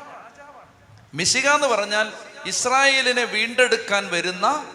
മിശിക 1.14 1.48
എന്ന് 1.48 1.68
പറഞ്ഞാൽ 1.68 2.12
ഇസ്രായേലിനെ 2.46 3.24
വീണ്ടെടുക്കാൻ 3.24 4.08
വരുന്ന 4.08 4.66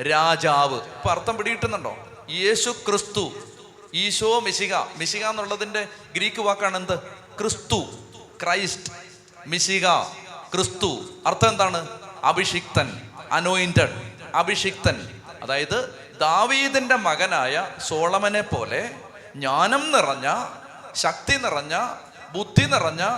രാജാവ്. 0.00 0.74
ഇപ്പൊ 0.74 1.10
അർത്ഥം 1.10 1.36
പിടികിട്ടുന്നുണ്ടോ? 1.36 1.96
യേശു 2.30 2.70
ക്രിസ്തു. 2.70 3.32
ഈശോ 3.94 4.40
മിശിക. 4.40 4.74
മിശിക 4.74 5.26
എന്നുള്ളതിന്റെ 5.26 5.88
ഗ്രീക്ക് 6.12 6.40
വാക്കാണ് 6.40 6.76
എന്ത്? 6.76 6.98
ക്രിസ്തു. 7.38 7.84
ക്രൈസ്റ്റ്. 8.42 8.92
മിശിക. 9.46 9.86
ക്രിസ്തു. 10.54 11.04
അർത്ഥം 11.26 11.48
എന്താണ്? 11.48 11.88
അഭിഷിക്തൻ. 12.24 13.10
അനോയിന്റഡ് 13.32 14.12
അഭിഷിക്തൻ. 14.34 15.22
അതായത് 15.42 16.08
ദാവീദിന്റെ 16.20 16.96
മകനായ 16.96 17.68
സോളമനെ 17.88 18.40
പോലെ 18.40 18.94
ജ്ഞാനം 19.36 19.92
നിറഞ്ഞ 19.92 20.48
ശക്തി 20.94 21.36
നിറഞ്ഞ 21.36 21.94
ബുദ്ധി 22.32 22.64
നിറഞ്ഞ 22.64 23.08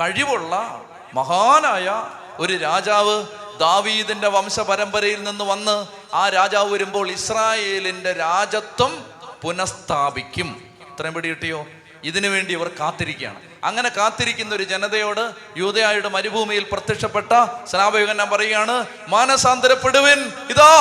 കഴിവുള്ള 0.00 0.82
മഹാനായ 1.14 2.10
ഒരു 2.38 2.56
രാജാവ് 2.56 3.26
ദാവീദിന്റെ 3.60 4.28
വംശപരമ്പരയിൽ 4.28 5.22
നിന്ന് 5.22 5.44
വന്ന് 5.44 5.86
ആ 6.14 6.28
രാജാവ് 6.28 6.72
വരുമ്പോൾ 6.72 7.10
ഇസ്രായേലിന്റെ 7.10 8.12
രാജത്വം 8.12 9.19
പുനഃസ്ഥാപിക്കും. 9.42 10.72
ഇത്രയും 10.90 11.14
പിടി 11.14 11.28
കിട്ടിയോ? 11.28 11.66
ഇതിനു 12.04 12.28
വേണ്ടി 12.28 12.52
ഇവർ 12.52 12.70
കാത്തിരിക്കുകയാണ്. 12.80 13.40
അങ്ങനെ 13.64 13.88
കാത്തിരിക്കുന്ന 13.88 14.54
ഒരു 14.54 14.62
ജനതയോട് 14.62 15.34
യൂതയായുടെ 15.56 16.08
മരുഭൂമിയിൽ 16.08 16.66
പ്രത്യക്ഷപ്പെട്ട 16.72 17.32
സ്നാപകൻ 17.64 18.30
പറയുകയാണ് 18.30 18.86
മാനസാന്തരപ്പെടുവിൻ. 19.08 20.32
ഇതാ 20.50 20.72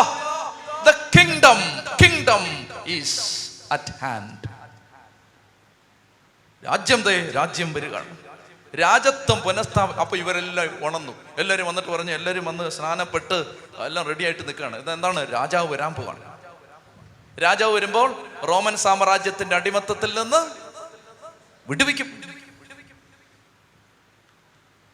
the 0.88 0.92
kingdom 0.92 1.58
kingdom 2.04 2.68
is 2.88 3.20
at 3.72 3.94
hand 4.02 4.50
രാജ്യം 6.66 7.02
ദേ 7.02 7.32
രാജ്യം 7.36 7.74
വരികയാണ് 7.74 8.18
രാജത്വം 8.80 9.40
പുനഃസ്ഥാപ 9.40 10.00
അപ്പൊ 10.00 10.18
ഇവരെല്ലാം 10.18 10.70
ഉണന്നു 10.82 11.14
എല്ലാവരും 11.38 11.68
വന്നിട്ട് 11.68 11.90
പറഞ്ഞു 11.90 12.12
എല്ലാവരും 12.12 12.46
വന്ന് 12.46 12.70
സ്നാനപ്പെട്ട് 12.70 13.46
എല്ലാം 13.78 14.08
റെഡി 14.08 14.24
ആയിട്ട് 14.24 14.48
നിൽക്കുകയാണ്. 14.48 14.78
ഇതെന്താണ്? 14.78 15.32
രാജാവ് 15.32 15.74
വരാൻ 15.74 15.94
പോവാണ്. 15.94 16.39
രാജാവ് 17.40 17.74
വരുമ്പോൾ 17.74 18.28
റോമൻ 18.44 18.78
സാമ്രാജ്യത്തിന്റെ 18.78 19.56
അടിമത്തത്തിൽ 19.56 20.20
നിന്ന് 20.20 20.52
വിടുവിക്കും. 21.70 22.22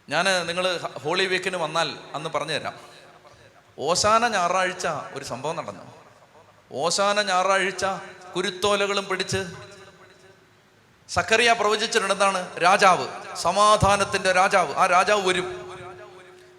ഞാൻ 0.09 0.25
നിങ്ങൾ 0.47 0.77
ഹോളി 0.77 1.25
വീക്കിന് 1.25 1.57
വന്നാൽ 1.57 1.97
അന്ന് 2.13 2.29
പറഞ്ഞുതരാം. 2.29 2.79
ഓശാന 3.79 4.27
ഞായറാഴ്ച 4.27 4.87
ഒരു 5.13 5.23
സംഭവം 5.23 5.55
നടന്നു. 5.55 5.93
ഓശാന 6.71 7.21
ഞായറാഴ്ച 7.21 7.85
കുരുത്തോലകളും 8.35 9.07
പിടിച്ച് 9.07 9.45
സക്കറിയ 11.09 11.53
പ്രവചിച്ചിട്ടുണ്ട് 11.53 12.13
എന്താണ് 12.13 12.63
രാജാവ് 12.63 13.35
സമാധാനത്തിന്റെ 13.35 14.31
രാജാവ്. 14.31 14.73
ആ 14.75 14.85
രാജാവ് 14.85 15.27
വരും. 15.27 15.65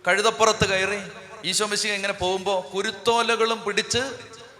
കഴുതപ്പുറത്ത് 0.08 0.68
കയറി 0.68 1.10
ഈശോ 1.44 1.66
മിശിക 1.66 1.92
ഇങ്ങനെ 1.92 2.12
പോകുമ്പോൾ 2.12 2.72
കുരുത്തോലകളും 2.74 3.64
പിടിച്ച് 3.64 3.98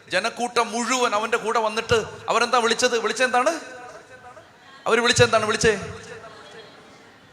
ജനക്കൂട്ടം 0.08 0.72
മുഴുവൻ 0.72 1.14
അവന്റെ 1.14 1.36
കൂടെ 1.36 1.58
വന്നിട്ട് 1.58 2.04
അവരെന്താ 2.28 2.58
വിളിച്ചത്? 2.58 2.98
വിളിച്ചെന്താണ്? 2.98 3.60
അവർ 4.86 5.02
വിളിച്ചെന്താണ് 5.02 5.44
വിളിച്ചേ? 5.44 5.72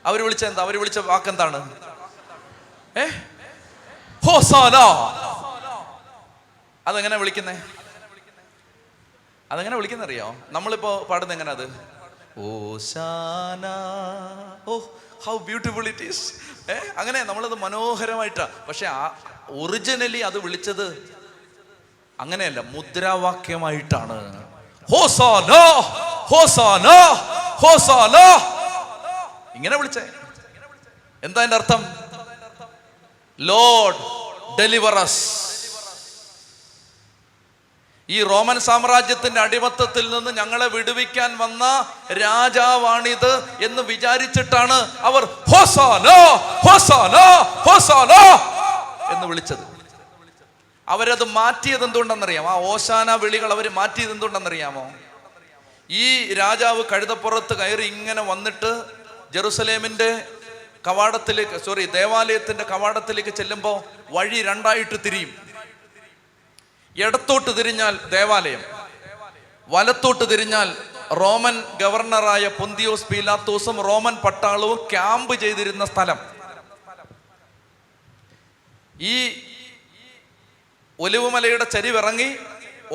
അവർ 0.06 0.24
വിളിച്ചെന്താ? 0.24 0.62
അവർ 0.62 0.80
വിളിച്ച 0.80 1.00
വാക്കെന്താണ്? 1.00 1.60
ഹോസാല. 4.25 4.77
അതെങ്ങനെ 6.88 7.18
വിളിക്കുന്നേ? 7.18 7.63
അതെങ്ങനെ 9.51 9.75
വിളിക്കുന്ന 9.75 10.03
അറിയോ 10.03 10.36
നമ്മളിപ്പോ 10.50 11.03
പാടുന്ന 11.10 11.34
എങ്ങനെ 11.34 11.51
അത്? 11.51 11.65
ഓശാന 12.38 13.65
oh 14.68 14.80
how 15.25 15.38
beautiful 15.38 15.88
it 15.88 16.03
is 16.03 16.34
ഏ 16.72 16.74
അങ്ങനെ 16.98 17.24
നമ്മളത് 17.24 17.56
മനോഹരമായിട്ടാ. 17.56 18.50
പക്ഷെ 18.68 18.86
ആ 18.86 19.18
ഒറിജിനലി 19.50 20.18
അത് 20.18 20.38
വിളിച്ചത് 20.39 20.88
അങ്ങനെയല്ല 22.24 22.60
മുദ്രാവാക്യമായിട്ടാണ്. 22.60 24.18
ഇങ്ങനെ 29.56 29.77
വിളിച്ചേ. 29.77 30.01
എന്താ 31.24 31.39
അതിന്റെ 31.42 31.56
അർത്ഥം? 31.56 31.82
ലോഡ് 33.39 33.96
ഡെലിവറസ് 34.60 35.44
ഈ 38.10 38.24
റോമൻ 38.24 38.60
സാമ്രാജ്യത്തിന്റെ 38.60 39.42
അടിമത്തത്തിൽ 39.42 40.10
നിന്ന് 40.10 40.32
ഞങ്ങളെ 40.38 40.68
വിടുവിക്കാൻ 40.68 41.38
വന്ന 41.38 41.86
രാജാവാണിത് 42.13 43.34
എന്ന് 43.65 43.82
വിചാരിച്ചിട്ടാണ് 43.82 44.98
അവർ 45.00 45.25
ഹോസാനോ 45.25 46.36
ഹോസാനോ 46.68 47.27
ഹോസാനോ 47.44 48.24
എന്ന് 49.13 49.27
വിളിച്ചത്. 49.27 49.73
അവരത് 50.88 51.24
മാറ്റിയത് 51.24 51.84
എന്തുകൊണ്ടെന്നറിയാമോ 51.84 52.50
ആ 52.50 52.56
ഓശാന 52.72 53.16
വിളികൾ 53.16 53.52
അവർ 53.52 53.70
മാറ്റിയത് 53.70 54.12
എന്തുകൊണ്ടെന്നറിയാമോ 54.12 54.92
ഈ 55.90 56.34
രാജാവ് 56.34 56.84
കഴുതപ്പുറത്ത് 56.92 57.54
കയറി 57.58 57.84
ഇങ്ങനെ 57.84 58.22
വന്നിട്ട് 58.22 58.72
ജെറുസലേമിന്റെ 59.34 60.28
കവാടത്തിലേക്ക് 60.88 61.58
സോറി 61.66 61.86
ദേവാലയത്തിന്റെ 61.86 62.63
കവാടത്തിലേക്ക് 62.63 63.30
ചെല്ലുമ്പോൾ 63.30 63.78
വഴി 64.12 64.42
രണ്ടായിട്ട് 64.42 64.98
തിരിയും. 65.06 65.32
ഇടത്തോട്ട് 66.96 67.57
തിരിഞ്ഞാൽ 67.57 68.00
ദേവാലയം 68.10 68.64
വലത്തോട്ട് 69.70 70.29
തിരിഞ്ഞാൽ 70.31 70.70
റോമൻ 71.22 71.64
ഗവർണറായ 71.81 72.48
പൊന്തിയോസ് 72.48 73.05
പീലാത്തോസും 73.05 73.81
റോമൻ 73.81 74.16
പട്ടാളവും 74.16 74.79
ക്യാമ്പ് 74.92 75.34
ചെയ്തിരുന്ന 75.36 75.86
സ്ഥലം. 75.86 76.20
ഈ 79.01 79.16
ഒലിവുമലയുടെ 81.00 81.66
ചരിവിറങ്ങി 81.75 82.29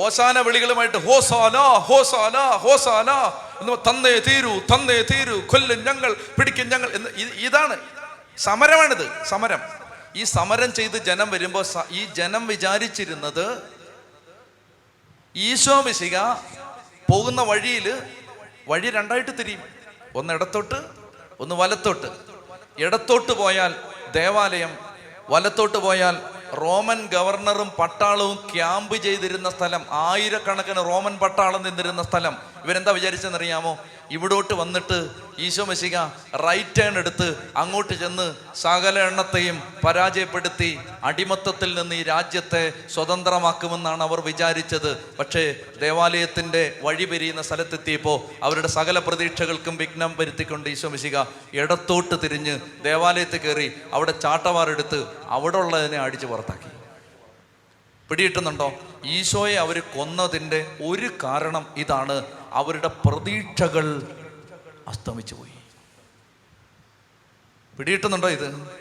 ഓശാന 0.05 0.39
വിളികളുമായിട്ട് 0.47 0.99
ഹോസാന 1.07 1.57
ഹോസാന 1.89 2.37
ഹോസാന 2.65 3.11
എന്ന് 3.61 3.75
തന്നേ 3.89 4.13
തീരൂ 4.27 4.53
തന്നേ 4.73 4.99
തീരൂ 5.11 5.37
കൊല്ലും 5.53 5.79
ഞങ്ങൾ 5.89 6.11
പിടിക്കും 6.39 6.67
ഞങ്ങൾ 6.73 6.89
എന്ന് 6.99 7.11
ഇതാണ് 7.47 7.77
സമരമാണിത് 8.47 9.07
സമരം. 9.31 9.61
ഈ 10.17 10.23
സമരം 10.37 10.71
ചെയ്ത് 10.79 10.99
ജനം 11.09 11.29
വരുമ്പോൾ 11.31 11.65
ഈ 11.91 12.03
ജനം 12.19 12.43
വിചാരിച്ചിരുന്നത് 12.47 13.47
ഈശോ 15.35 15.77
മിശിക 15.87 16.19
പോകുന്ന 17.11 17.41
വഴിയിൽ 17.51 17.87
വഴി 18.71 18.89
രണ്ടായിട്ട് 18.91 19.33
തിരിയും. 19.39 19.63
ഒന്ന് 20.19 20.33
ഇടത്തോട്ട് 20.35 20.79
ഒന്ന് 21.43 21.55
വലത്തോട്ട്. 21.55 22.09
ഇടത്തോട്ട് 22.85 23.33
പോയാൽ 23.33 23.75
ദേവാലയം 24.19 24.73
വലത്തോട്ട് 25.31 25.79
പോയാൽ 25.79 26.17
റോമൻ 26.55 27.07
ഗവർണറും 27.07 27.71
പട്ടാളവും 27.79 28.49
ക്യാമ്പ് 28.55 29.03
ചെയ്തിരുന്ന 29.03 29.51
സ്ഥലം 29.51 29.87
ആയിരക്കണക്കിന് 29.91 30.77
റോമൻ 30.77 31.19
പട്ടാളം 31.19 31.63
നിന്നിരുന്ന 31.63 32.03
സ്ഥലം. 32.03 32.37
ഇവരെന്താ 32.65 32.93
വിചാരിച്ചെന്നറിയാമോ? 32.93 33.79
ഇവിടോട്ട് 34.17 34.55
വന്നിട്ട് 34.55 34.99
ഈശോ 35.47 35.65
മെസ്സിക 35.65 35.97
റൈറ്റ് 36.45 36.77
ടേൺ 36.79 36.95
എടുത്ത് 36.99 37.27
അങ്ങോട്ട് 37.57 37.95
ചെന്ന് 37.95 38.27
സകല 38.63 38.99
എണ്ണത്തെയും 39.09 39.57
പരാജയപ്പെടുത്തി 39.85 40.71
അടിമത്തത്തിൽ 41.09 41.71
നിന്ന് 41.79 41.95
ഈ 41.95 42.03
രാജ്യത്തെ 42.03 42.63
സ്വതന്ത്രമാക്കുമെന്നാണ് 42.95 44.03
അവർ 44.03 44.21
വിചാരിച്ചത്. 44.21 44.91
പക്ഷേ 45.19 45.45
ദേവാലയത്തിന്റെ 45.81 46.63
വഴി 46.87 47.05
പെരിയുന്ന 47.05 47.43
സ്ഥലത്തെത്തിയപ്പോൾ 47.43 48.19
അവരുടെ 48.43 48.71
സകല 48.79 48.99
പ്രതീക്ഷകൾക്കും 48.99 49.77
വിഘ്നം 49.77 50.15
വരുത്തിക്കൊണ്ട് 50.19 50.69
ഈശോ 50.75 50.89
മെസ്സിക 50.89 51.25
ഇടത്തോട്ട് 51.61 52.17
തിരിഞ്ഞ് 52.25 52.57
ദേവാലയത്തിൽ 52.89 53.43
കയറി 53.45 53.69
അവിടെ 53.93 54.15
ചാട്ടവാറെടുത്ത് 54.25 55.01
അവിടെ 55.37 55.59
ഉള്ളതിനെ 55.59 55.99
അടിച്ചു 56.07 56.27
പുറത്താക്കി. 56.27 56.71
പിടിയിട്ടുന്നുണ്ടോ 58.09 58.73
ഈശോയെ 59.05 59.57
അവർ 59.57 59.79
കൊന്നതിന്റെ 59.79 60.79
ഒരു 60.81 61.11
കാരണം 61.23 61.75
ഇതാണ്. 61.77 62.27
അവരുടെ 62.51 62.89
പ്രതീക്ഷകൾ 62.89 63.87
അസ്തമിച്ചു 64.89 65.35
പോയി. 65.35 65.53
പിടിയിട്ടുന്നുണ്ടോ 67.79 68.29
ഇത്? 68.29 68.79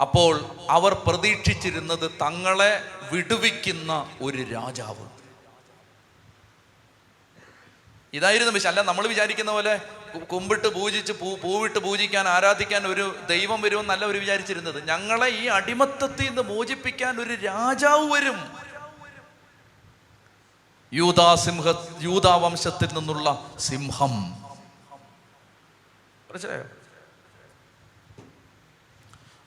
അപ്പോൾ 0.00 0.44
അവർ 0.70 0.94
പ്രതീക്ഷിച്ചിരുന്നത് 0.94 2.10
തങ്ങളെ 2.20 2.72
വിടുവിക്കുന്ന 3.12 4.18
ഒരു 4.22 4.42
രാജാവ്. 4.42 5.06
ഇതായിരുന്നു 8.14 8.52
പക്ഷെ 8.52 8.68
അല്ല 8.68 8.82
നമ്മൾ 8.82 9.06
വിചാരിക്കുന്ന 9.06 9.52
പോലെ 9.52 9.82
കുമ്പിട്ട് 10.18 10.74
പൂജിച്ച് 10.74 11.12
പൂ 11.12 11.36
പൂവിട്ട് 11.36 11.78
പൂജിക്കാൻ 11.78 12.28
ആരാധിക്കാൻ 12.28 12.86
ഒരു 12.86 13.16
ദൈവം 13.28 13.62
വരുമെന്നല്ല 13.62 14.04
അവർ 14.04 14.20
വിചാരിച്ചിരുന്നത്. 14.20 14.88
ഞങ്ങളെ 14.88 15.28
ഈ 15.28 15.46
അടിമത്തത്തിൽ 15.46 16.26
നിന്ന് 16.26 16.42
മോചിപ്പിക്കാൻ 16.42 17.20
ഒരു 17.20 17.34
രാജാവ് 17.34 18.12
വരും. 18.12 18.70
യൂതാ 20.92 21.34
സിംഹ 21.34 21.64
യൂതാ 22.00 22.36
വംശത്തിൽ 22.36 22.88
നിന്നുള്ള 22.94 23.50
സിംഹം. 23.58 24.40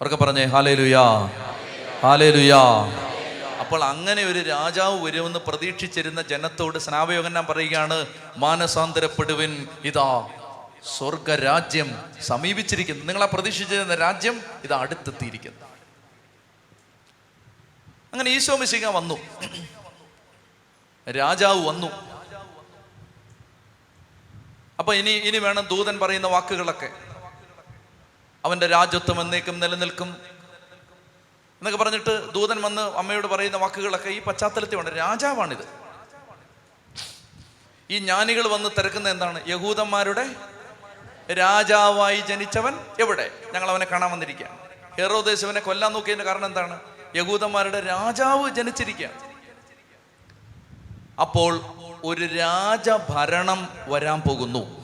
അവർക്ക് 0.02 0.16
പറഞ്ഞേ 0.16 0.46
ഹാലേ 0.46 0.74
ലുയാ 0.74 1.26
ഹാലേ 2.02 2.32
ലുയാ 2.32 2.64
അപ്പോൾ 3.60 3.84
അങ്ങനെ 3.84 4.24
ഒരു 4.24 4.40
രാജാവ് 4.40 5.06
വരുമെന്ന് 5.06 5.40
പ്രതീക്ഷിച്ചിരുന്ന 5.40 6.22
ജനത്തോട് 6.22 6.78
ഞാൻ 7.34 7.46
പറയുകയാണ് 7.46 8.06
മാനസാന്തരപ്പെടുവിൻ 8.38 9.68
ഇതാ. 9.84 10.30
സ്വർഗരാജ്യം 10.86 12.16
സമീപിച്ചിരിക്കുന്നു. 12.22 13.06
നിങ്ങളെ 13.06 13.26
പ്രതീക്ഷിച്ചിരുന്ന 13.26 13.96
രാജ്യം 13.96 14.42
ഇത് 14.64 14.74
അടുത്തെത്തിയിരിക്കുന്നു. 14.74 15.66
അങ്ങനെ 18.14 18.32
ഈശോ 18.32 18.58
മിശിക 18.58 18.86
വന്നു. 18.86 19.18
രാജാവ് 21.12 21.68
വന്നു. 21.68 21.88
അപ്പൊ 24.80 24.94
ഇനി 24.94 25.10
ഇനി 25.10 25.38
വേണം 25.38 25.68
ദൂതൻ 25.68 26.00
പറയുന്ന 26.00 26.28
വാക്കുകളൊക്കെ. 26.28 26.90
അവന്റെ 28.46 28.68
രാജ്യത്വം 28.68 29.22
എന്നേക്കും 29.22 29.60
നിലനിൽക്കും. 29.60 30.18
എന്നൊക്കെ 31.54 31.84
പറഞ്ഞിട്ട് 31.84 32.34
ദൂതൻ 32.34 32.62
വന്ന് 32.62 32.82
അമ്മയോട് 32.82 33.28
പറയുന്ന 33.28 33.58
വാക്കുകളൊക്കെ 33.58 34.10
ഈ 34.10 34.22
പശ്ചാത്തലത്തിൽ 34.22 34.76
വേണം 34.76 34.94
രാജാവാണിത്. 34.94 35.68
ഈ 37.90 38.00
ജ്ഞാനികൾ 38.00 38.48
വന്ന് 38.48 38.70
തിരക്കുന്ന 38.78 39.10
എന്താണ്? 39.10 39.50
യഹൂദന്മാരുടെ 39.50 40.53
രാജാവായി 41.32 42.20
ജനിച്ചവൻ 42.20 42.80
എവിടെ? 43.00 43.32
ഞങ്ങൾ 43.54 43.70
അവനെ 43.70 43.86
കാണാൻ 43.86 44.12
വന്നിരിക്കുകയാണ്. 44.12 44.58
ഹെറോദേശവനെ 44.98 45.60
കൊല്ലാൻ 45.60 45.94
നോക്കിയതിന്റെ 45.94 46.26
കാരണം 46.26 46.46
എന്താണ്? 46.46 46.80
യഹൂദന്മാരുടെ 47.16 47.80
രാജാവ് 47.80 48.50
ജനിച്ചിരിക്കുകയാണ്. 48.50 49.34
അപ്പോൾ 51.22 51.62
ഒരു 52.04 52.26
രാജഭരണം 52.26 53.70
വരാൻ 53.88 54.22
പോകുന്നു. 54.22 54.84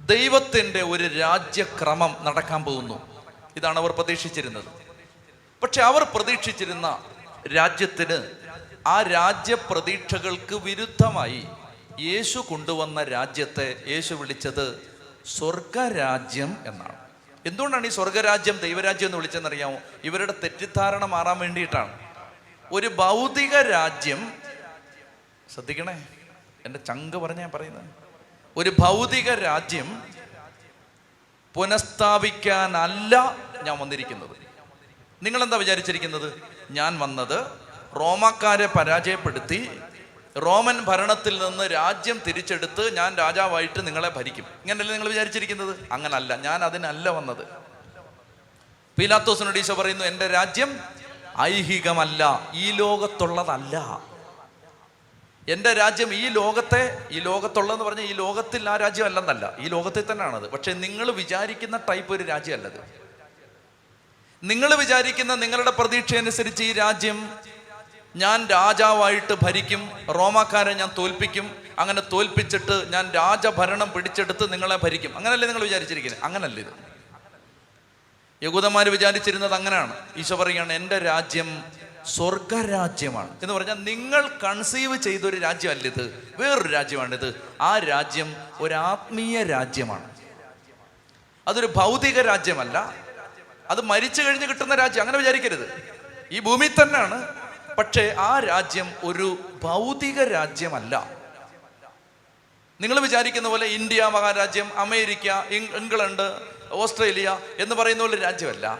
ദൈവത്തിന്റെ 0.00 0.82
ഒരു 0.82 1.18
രാജ്യക്രമം 1.18 2.16
നടക്കാൻ 2.22 2.64
പോകുന്നു. 2.64 3.24
ഇതാണ് 3.56 3.78
അവർ 3.78 3.90
പ്രതീക്ഷിച്ചിരുന്നത്. 3.90 4.64
പക്ഷെ 5.62 5.82
അവർ 5.82 6.02
പ്രതീക്ഷിച്ചിരുന്ന 6.02 7.04
രാജ്യത്തിന് 7.56 8.30
ആ 8.86 9.02
രാജ്യപ്രതീക്ഷകൾക്ക് 9.02 10.54
വിരുദ്ധമായി 10.54 11.48
യേശു 12.00 12.38
കൊണ്ടുവന്ന 12.38 13.02
രാജ്യത്തെ 13.02 13.84
യേശു 13.86 14.14
വിളിച്ചത് 14.14 14.92
സ്വർഗരാജ്യം 15.26 16.64
എന്നാണ്. 16.66 16.96
എന്തുകൊണ്ടാണ് 17.46 17.86
ഈ 17.86 17.90
സ്വർഗരാജ്യം 17.90 18.58
ദൈവരാജ്യം 18.58 19.06
എന്ന് 19.06 19.16
വിളിച്ചതെന്നറിയാമോ? 19.16 19.78
ഇവരുടെ 20.04 20.34
തെറ്റിദ്ധാരണ 20.42 21.04
മാറാൻ 21.04 21.38
വേണ്ടിയിട്ടാണ്. 21.38 21.98
ഒരു 22.72 22.86
ഭൗതിക 22.86 23.56
രാജ്യം 23.56 24.32
ശ്രദ്ധിക്കണേ 25.54 26.06
എന്റെ 26.64 26.78
ചങ്ക് 26.78 27.16
പറഞ്ഞ 27.16 27.40
ഞാൻ 27.40 27.50
പറയുന്നത്. 27.54 27.84
ഒരു 28.56 28.72
ഭൗതിക 28.78 29.30
രാജ്യം 29.30 30.02
പുനഃസ്ഥാപിക്കാനല്ല 31.54 33.36
ഞാൻ 33.62 33.78
വന്നിരിക്കുന്നത്. 33.78 34.36
നിങ്ങൾ 35.22 35.42
എന്താ 35.42 35.56
വിചാരിച്ചിരിക്കുന്നത്? 35.56 36.32
ഞാൻ 36.70 36.98
വന്നത് 36.98 37.46
റോമാക്കാരെ 37.96 38.66
പരാജയപ്പെടുത്തി 38.66 39.70
റോമൻ 40.36 40.84
ഭരണത്തിൽ 40.84 41.38
നിന്ന് 41.38 41.64
രാജ്യം 41.64 42.22
തിരിച്ചെടുത്ത് 42.26 42.96
ഞാൻ 42.96 43.16
രാജാവായിട്ട് 43.16 43.86
നിങ്ങളെ 43.86 44.08
ഭരിക്കും. 44.08 44.44
ഇങ്ങനല്ലേ 44.44 44.94
നിങ്ങൾ 44.94 45.08
വിചാരിച്ചിരിക്കുന്നത്? 45.08 45.88
അങ്ങനല്ല 45.92 46.36
ഞാൻ 46.36 46.64
അതിനല്ല 46.64 47.10
വന്നത്. 47.10 47.46
പീലാത്തോസിനോട് 48.98 49.58
ഈശോ 49.58 49.74
പറയുന്നു 49.74 50.04
എന്റെ 50.04 50.26
രാജ്യം 50.26 50.80
ഐഹികമല്ല 51.40 52.50
ഈ 52.54 52.70
ലോകത്തുള്ളതല്ല. 52.70 54.02
എന്റെ 55.48 55.72
രാജ്യം 55.72 56.14
ഈ 56.14 56.28
ലോകത്തെ 56.28 57.08
ഈ 57.10 57.20
ലോകത്തുള്ളതെന്ന് 57.20 57.84
പറഞ്ഞാൽ 57.84 58.04
ഈ 58.04 58.12
ലോകത്തിൽ 58.12 58.70
ആ 58.70 58.76
രാജ്യം 58.76 59.04
അല്ലെന്നല്ല 59.04 59.56
ഈ 59.58 59.68
ലോകത്തിൽ 59.68 60.12
തന്നെയാണത് 60.12 60.50
പക്ഷെ 60.50 60.72
നിങ്ങൾ 60.72 61.10
വിചാരിക്കുന്ന 61.10 61.76
ടൈപ്പ് 61.76 62.14
ഒരു 62.14 62.22
രാജ്യമല്ലത്. 62.22 63.06
നിങ്ങൾ 64.42 64.74
വിചാരിക്കുന്ന 64.74 65.34
നിങ്ങളുടെ 65.34 65.70
പ്രതീക്ഷ 65.70 66.14
അനുസരിച്ച് 66.14 66.64
ഈ 66.64 66.72
രാജ്യം 66.72 67.38
ഞാൻ 68.16 68.46
രാജാവായിട്ട് 68.46 69.34
ഭരിക്കും 69.42 69.90
റോമാക്കാരെ 70.10 70.74
ഞാൻ 70.74 70.90
തോൽപ്പിക്കും 70.98 71.56
അങ്ങനെ 71.78 72.00
തോൽപ്പിച്ചിട്ട് 72.00 72.92
ഞാൻ 72.92 73.10
രാജഭരണം 73.10 73.92
പിടിച്ചെടുത്ത് 73.92 74.52
നിങ്ങളെ 74.52 74.76
ഭരിക്കും. 74.76 75.16
അങ്ങനല്ലേ 75.16 75.48
നിങ്ങൾ 75.48 75.62
വിചാരിച്ചിരിക്കുന്നത്? 75.62 76.24
അങ്ങനല്ല 76.24 76.60
ഇത്. 76.60 76.74
യഹൂദന്മാർ 78.42 78.88
വിചാരിച്ചിരുന്നത് 78.88 79.54
അങ്ങനെയാണ്. 79.54 79.96
ഈശോ 80.16 80.36
പറയുകയാണ് 80.36 80.72
എന്റെ 80.72 80.98
രാജ്യം 80.98 81.64
സ്വർഗരാജ്യമാണ്. 82.06 83.30
എന്ന് 83.42 83.54
പറഞ്ഞാൽ 83.54 83.74
നിങ്ങൾ 83.74 84.28
കൺസീവ് 84.44 84.98
ചെയ്തൊരു 84.98 85.36
രാജ്യമല്ല 85.36 85.82
ഇത്. 85.82 86.34
വേറൊരു 86.38 86.68
രാജ്യമാണിത് 86.68 87.42
ആ 87.60 87.78
രാജ്യം 87.78 88.36
ഒരു 88.60 88.74
ആത്മീയ 88.74 89.42
രാജ്യമാണ്. 89.42 90.10
അതൊരു 91.48 91.72
ഭൗതിക 91.76 92.20
രാജ്യമല്ല. 92.20 92.94
അത് 93.70 93.80
മരിച്ചു 93.80 94.22
കഴിഞ്ഞ് 94.22 94.48
കിട്ടുന്ന 94.48 94.74
രാജ്യം. 94.74 95.00
അങ്ങനെ 95.00 95.18
വിചാരിക്കരുത്. 95.18 95.92
ഈ 96.32 96.40
ഭൂമി 96.40 96.66
തന്നെയാണ്. 96.66 97.45
പക്ഷേ 97.78 98.14
ആ 98.18 98.38
രാജ്യം 98.38 98.92
ഒരു 99.04 99.38
ഭൗതിക 99.62 100.22
രാജ്യമല്ല. 100.22 101.10
നിങ്ങൾ 102.80 103.00
വിചാരിക്കുന്ന 103.00 103.48
പോലെ 103.48 103.66
ഇന്ത്യ 103.66 104.04
മഹാരാജ്യം 104.04 104.78
അമേരിക്ക 104.78 105.32
ഇംഗ്ലണ്ട് 105.50 106.40
ഓസ്ട്രേലിയ 106.70 107.40
എന്ന് 107.58 107.74
പറയുന്ന 107.74 108.02
പോലെ 108.02 108.16
രാജ്യമല്ല. 108.16 108.78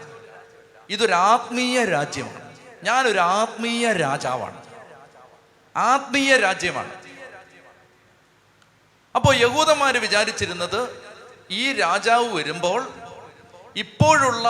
ഇതൊരു 0.89 1.13
ആത്മീയ 1.13 1.85
രാജ്യമാണ്. 1.85 2.57
ഞാനൊരു 2.83 3.19
ആത്മീയ 3.19 3.93
രാജാവാണ്. 3.93 4.65
ആത്മീയ 5.77 6.37
രാജ്യമാണ്. 6.37 6.91
അപ്പോൾ 9.15 9.35
യഹൂദന്മാര് 9.35 9.95
വിചാരിച്ചിരുന്നത് 9.95 11.03
ഈ 11.49 11.73
രാജാവ് 11.73 12.33
വരുമ്പോൾ 12.33 12.93
ഇപ്പോഴുള്ള 13.75 14.47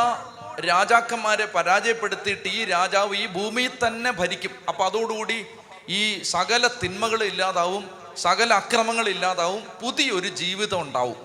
രാജാക്കന്മാരെ 0.60 1.46
പരാജയപ്പെടുത്തിയിട്ട് 1.46 2.48
ഈ 2.48 2.66
രാജാവ് 2.66 3.16
ഈ 3.16 3.26
ഭൂമിയിൽ 3.26 3.72
തന്നെ 3.88 4.12
ഭരിക്കും. 4.12 4.52
അപ്പൊ 4.68 4.86
അതോടുകൂടി 4.86 5.46
ഈ 5.90 6.22
സകല 6.22 6.68
തിന്മകൾ 6.68 7.24
ഇല്ലാതാവും 7.24 7.90
സകല 8.18 8.54
അക്രമങ്ങൾ 8.54 9.10
ഇല്ലാതാവും 9.10 9.64
പുതിയൊരു 9.84 10.28
ജീവിതം 10.28 10.82
ഉണ്ടാവും. 10.82 11.16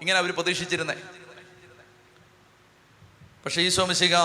ഇങ്ങനെ 0.00 0.18
അവർ 0.18 0.34
പ്രതീക്ഷിച്ചിരുന്നേ. 0.34 0.94
പക്ഷേ 3.44 3.62
ഈ 3.62 3.68
സ്വാമിശിക 3.68 4.16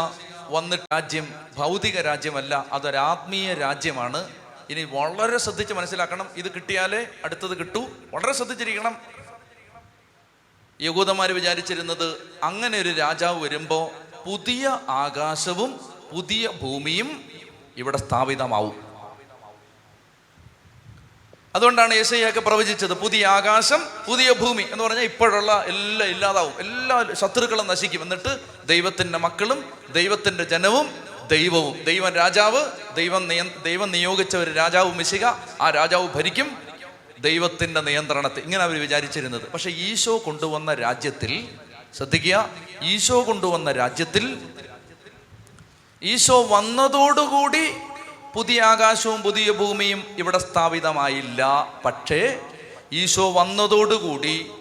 വന്നിട്ട് 0.49 0.83
രാജ്യം 0.93 1.45
ഭൗതിക 1.55 2.01
രാജ്യമല്ല 2.01 2.65
അതൊരാത്മീയ 2.71 3.53
രാജ്യമാണ്. 3.53 4.29
ഇനി 4.69 4.83
വളരെ 4.83 5.37
ശ്രദ്ധിച്ച് 5.37 5.73
മനസ്സിലാക്കണം 5.73 6.29
ഇത് 6.35 6.53
കിട്ടിയാലേ 6.53 7.07
അടുത്തത് 7.23 7.57
കിട്ടൂ. 7.57 7.89
വളരെ 8.13 8.33
ശ്രദ്ധിച്ചിരിക്കണം. 8.33 8.97
യഹൂദന്മാർ 10.81 11.31
വിചാരിച്ചിരുന്നത് 11.31 12.37
അങ്ങനെ 12.43 12.77
ഒരു 12.77 12.89
രാജാവ് 12.89 13.43
വരുമ്പോൾ 13.43 14.02
പുതിയ 14.25 14.79
ആകാശവും 14.89 15.79
പുതിയ 16.13 16.49
ഭൂമിയും 16.61 17.29
ഇവിടെ 17.77 17.97
സ്ഥാപിതമാവും. 17.97 18.93
അതുകൊണ്ടാണ് 21.55 21.93
യേശയ്യൊക്കെ 21.93 22.39
പ്രവചിച്ചത് 22.39 22.93
പുതിയ 22.93 23.27
ആകാശം 23.27 23.85
പുതിയ 24.07 24.33
ഭൂമി 24.33 24.63
എന്ന് 24.63 24.83
പറഞ്ഞാൽ 24.83 25.03
ഇപ്പോഴുള്ള 25.03 25.63
എല്ലാം 25.67 26.09
ഇല്ലാതാവും. 26.09 26.53
എല്ലാ 26.59 27.05
ശത്രുക്കളും 27.13 27.67
നശിക്കും. 27.67 28.01
എന്നിട്ട് 28.01 28.39
ദൈവത്തിന്റെ 28.67 29.17
മക്കളും 29.17 29.73
ദൈവത്തിന്റെ 29.91 30.43
ജനവും 30.43 31.03
ദൈവവും 31.27 31.83
ദൈവം 31.83 32.13
രാജാവ് 32.13 32.71
ദൈവം 32.95 33.27
നിയ 33.27 33.43
ദൈവം 33.63 33.91
നിയോഗിച്ച 33.91 34.35
ഒരു 34.35 34.51
രാജാവ് 34.51 34.95
മിശിക 34.95 35.25
ആ 35.61 35.69
രാജാവ് 35.69 36.07
ഭരിക്കും 36.07 36.57
ദൈവത്തിന്റെ 37.19 37.81
നിയന്ത്രണത്തിൽ. 37.81 38.43
ഇങ്ങനെ 38.43 38.63
അവർ 38.63 38.79
വിചാരിച്ചിരുന്നത്. 38.79 39.51
പക്ഷേ 39.51 39.69
ഈശോ 39.69 40.17
കൊണ്ടുവന്ന 40.17 40.73
രാജ്യത്തിൽ 40.73 41.47
ശ്രദ്ധിക്കുക. 41.97 42.49
ഈശോ 42.81 43.23
കൊണ്ടുവന്ന 43.27 43.71
രാജ്യത്തിൽ 43.71 44.37
ഈശോ 46.03 46.47
വന്നതോടുകൂടി 46.47 47.73
പുതിയ 48.35 48.61
ആകാശവും 48.61 49.21
പുതിയ 49.21 49.51
ഭൂമിയും 49.51 50.03
ഇവിടെ 50.17 50.37
സ്ഥാപിതമായില്ല. 50.37 51.67
പക്ഷേ 51.85 52.41
ഈശോ 52.91 53.31
വന്നതോടുകൂടി 53.31 54.51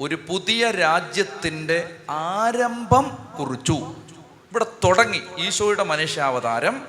ഒരു 0.00 0.18
പുതിയ 0.28 0.70
രാജ്യത്തിന്റെ 0.70 1.96
ആരംഭം 2.10 3.18
കുറിച്ചു. 3.38 3.94
ഇവിടെ 4.50 4.64
തുടങ്ങി. 4.84 5.22
ഈശോയുടെ 5.38 5.82
മനുഷ്യാവതാരം 5.82 6.86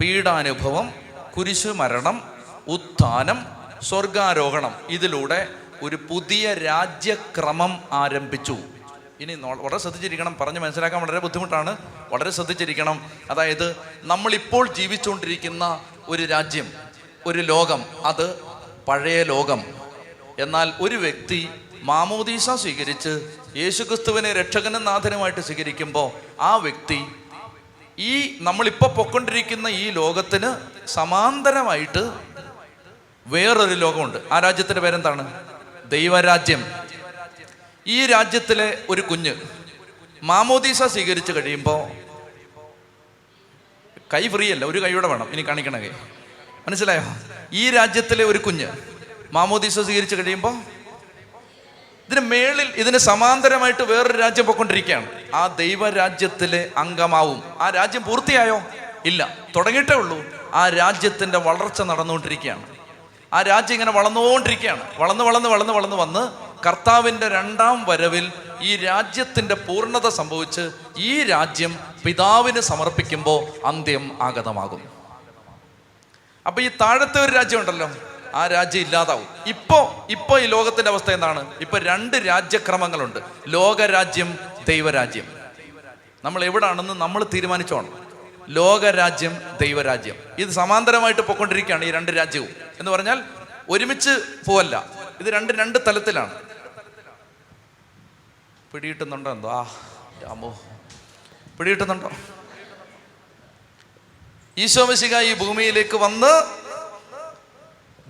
പീഡാനുഭവം 0.00 0.92
കുരിശു 1.36 1.68
മരണം 1.68 2.22
ഉത്ഥാനം 2.68 3.46
സ്വർഗാരോഹണം 3.82 4.74
ഇതിലൂടെ 4.88 5.48
ഒരു 5.82 5.98
പുതിയ 6.10 6.54
രാജ്യക്രമം 6.54 7.80
ആരംഭിച്ചു. 7.92 8.56
ഇനി 9.22 9.34
വളരെ 9.34 9.78
ശ്രദ്ധിച്ചിരിക്കണം. 9.78 10.36
പറഞ്ഞ് 10.40 10.58
മനസ്സിലാക്കാൻ 10.58 11.02
വളരെ 11.02 11.18
ബുദ്ധിമുട്ടാണ്. 11.18 11.76
വളരെ 12.08 12.30
ശ്രദ്ധിച്ചിരിക്കണം. 12.30 13.10
അതായത് 13.30 13.76
നമ്മളിപ്പോൾ 14.02 14.72
ജീവിച്ചുകൊണ്ടിരിക്കുന്ന 14.72 15.84
ഒരു 16.08 16.22
രാജ്യം 16.22 16.72
ഒരു 17.26 17.38
ലോകം 17.38 17.84
അത് 18.04 18.42
പഴയ 18.88 19.22
ലോകം. 19.22 19.64
എന്നാൽ 20.38 20.72
ഒരു 20.80 20.96
വ്യക്തി 20.96 21.48
മാമോദീസ 21.82 22.50
സ്വീകരിച്ച് 22.50 23.36
യേശുക്രിസ്തുവിനെ 23.56 24.32
രക്ഷകനും 24.32 24.84
നാഥനുമായിട്ട് 24.84 25.40
സ്വീകരിക്കുമ്പോൾ 25.40 26.10
ആ 26.40 26.56
വ്യക്തി 26.56 27.06
ഈ 27.98 28.38
നമ്മളിപ്പോൾ 28.40 28.86
പൊക്കൊണ്ടിരിക്കുന്ന 28.86 29.68
ഈ 29.68 29.90
ലോകത്തിന് 29.90 30.56
സമാന്തരമായിട്ട് 30.88 32.10
വേറൊരു 33.26 33.74
ലോകമുണ്ട്. 33.74 34.18
ആ 34.32 34.38
രാജ്യത്തിന്റെ 34.38 34.80
പേരെന്താണ്? 34.80 35.44
ദൈവരാജ്യം. 35.88 36.81
ഈ 37.86 38.06
രാജ്യത്തിലെ 38.06 38.78
ഒരു 38.90 39.00
കുഞ്ഞ് 39.00 39.34
മാമോദീസ 40.22 40.82
സ്വീകരിച്ചു 40.82 41.32
കഴിയുമ്പോൾ 41.32 41.88
കൈ 44.14 44.28
ഫ്രീ 44.28 44.52
അല്ല 44.52 44.64
ഒരു 44.64 44.82
കൈയോടെ 44.82 45.06
വേണം. 45.06 45.32
ഇനി 45.32 45.42
കാണിക്കണ. 45.42 45.76
മനസ്സിലായോ? 46.68 47.02
ഈ 47.52 47.70
രാജ്യത്തിലെ 47.70 48.24
ഒരു 48.24 48.38
കുഞ്ഞ് 48.38 48.68
മാമോദീസ 49.32 49.78
സ്വീകരിച്ചു 49.78 50.16
കഴിയുമ്പോൾ 50.16 50.54
ഇതിന് 52.06 52.20
മേളിൽ 52.20 52.68
ഇതിന് 52.68 52.98
സമാന്തരമായിട്ട് 52.98 53.82
വേറൊരു 53.82 54.18
രാജ്യം 54.18 54.46
പോയിക്കൊണ്ടിരിക്കുകയാണ്. 54.46 55.06
ആ 55.34 55.46
ദൈവരാജ്യത്തിലെ 55.46 56.70
അംഗമാവും. 56.76 57.42
ആ 57.60 57.70
രാജ്യം 57.70 58.04
പൂർത്തിയായോ? 58.04 58.62
ഇല്ല. 59.04 59.38
തുടങ്ങിയിട്ടേ 59.56 59.94
ഉള്ളൂ. 59.94 60.24
ആ 60.52 60.68
രാജ്യത്തിന്റെ 60.68 61.38
വളർച്ച 61.38 61.82
നടന്നുകൊണ്ടിരിക്കുകയാണ്. 61.82 62.76
ആ 63.32 63.42
രാജ്യം 63.42 63.74
ഇങ്ങനെ 63.74 63.92
വളർന്നുകൊണ്ടിരിക്കുകയാണ്. 63.92 64.98
വളർന്ന് 64.98 65.24
വളർന്ന് 65.24 65.48
വളർന്ന് 65.48 65.72
വളർന്ന് 65.72 65.96
വന്ന് 65.96 66.51
കർത്താവിന്റെ 66.66 67.28
രണ്ടാം 67.28 67.84
വരവിൽ 67.84 68.32
ഈ 68.60 68.76
രാജ്യത്തിന്റെ 68.76 69.54
പൂർണത 69.54 70.08
സംഭവിച്ച് 70.08 70.70
ഈ 70.98 71.22
രാജ്യം 71.22 71.78
പിതാവിന് 72.04 72.60
സമർപ്പിക്കുമ്പോൾ 72.60 73.66
അന്ത്യം 73.66 74.18
ആഗതമാകും. 74.22 74.82
അപ്പൊ 76.46 76.62
ഈ 76.62 76.68
താഴത്തെ 76.68 77.24
ഒരു 77.24 77.32
രാജ്യം 77.32 77.60
ഉണ്ടല്ലോ 77.60 77.90
ആ 78.34 78.46
രാജ്യം 78.46 78.82
ഇല്ലാതാവും. 78.82 79.26
ഇപ്പോ 79.46 80.06
ഇപ്പോ 80.10 80.38
ഈ 80.38 80.46
ലോകത്തിന്റെ 80.46 80.90
അവസ്ഥ 80.90 81.10
എന്താണ്? 81.10 81.54
ഇപ്പൊ 81.60 81.78
രണ്ട് 81.78 82.16
രാജ്യക്രമങ്ങളുണ്ട്. 82.16 83.18
ലോകരാജ്യം 83.48 84.38
ദൈവരാജ്യം. 84.68 85.24
നമ്മൾ 86.24 86.44
എവിടാണെന്ന് 86.44 86.94
നമ്മൾ 86.94 87.26
തീരുമാനിച്ചോണം. 87.34 88.06
ലോകരാജ്യം 88.48 89.38
ദൈവരാജ്യം. 89.60 90.14
ഇത് 90.38 90.48
സമാന്തരമായിട്ട് 90.48 91.20
പൊക്കൊണ്ടിരിക്കുകയാണ് 91.20 91.84
ഈ 91.84 91.90
രണ്ട് 91.90 92.12
രാജ്യവും. 92.12 92.48
എന്ന് 92.78 92.90
പറഞ്ഞാൽ 92.90 93.22
ഒരുമിച്ച് 93.68 94.10
പോവല്ല. 94.46 94.86
ഇത് 95.20 95.26
രണ്ട് 95.26 95.52
രണ്ട് 95.52 95.78
തലത്തിലാണ്. 95.86 96.51
പിടിയിട്ടുന്നുണ്ടോ 98.72 99.30
എന്തോ? 99.30 99.50
ആ 99.50 99.62
രാമോ 100.22 100.62
പിടിയിട്ടുന്നുണ്ടോ 101.58 102.10
ഈശോമിശിക 104.58 105.18
ഈ 105.18 105.34
ഭൂമിയിലേക്ക് 105.34 105.96
വന്ന് 105.96 106.32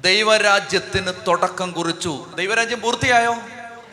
ദൈവരാജ്യത്തിന് 0.03 1.13
തുടക്കം 1.27 1.73
കുറിച്ചു. 1.73 2.27
ദൈവരാജ്യം 2.35 2.81
പൂർത്തിയായോ? 2.81 3.35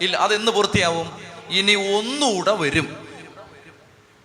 ഇല്ല 0.01 0.17
അത് 0.17 0.33
എന്ന് 0.35 0.51
പൂർത്തിയാവും. 0.51 1.21
ഇനി 1.49 1.97
ഒന്നുകൂടെ 1.97 2.51
വരും. 2.51 3.07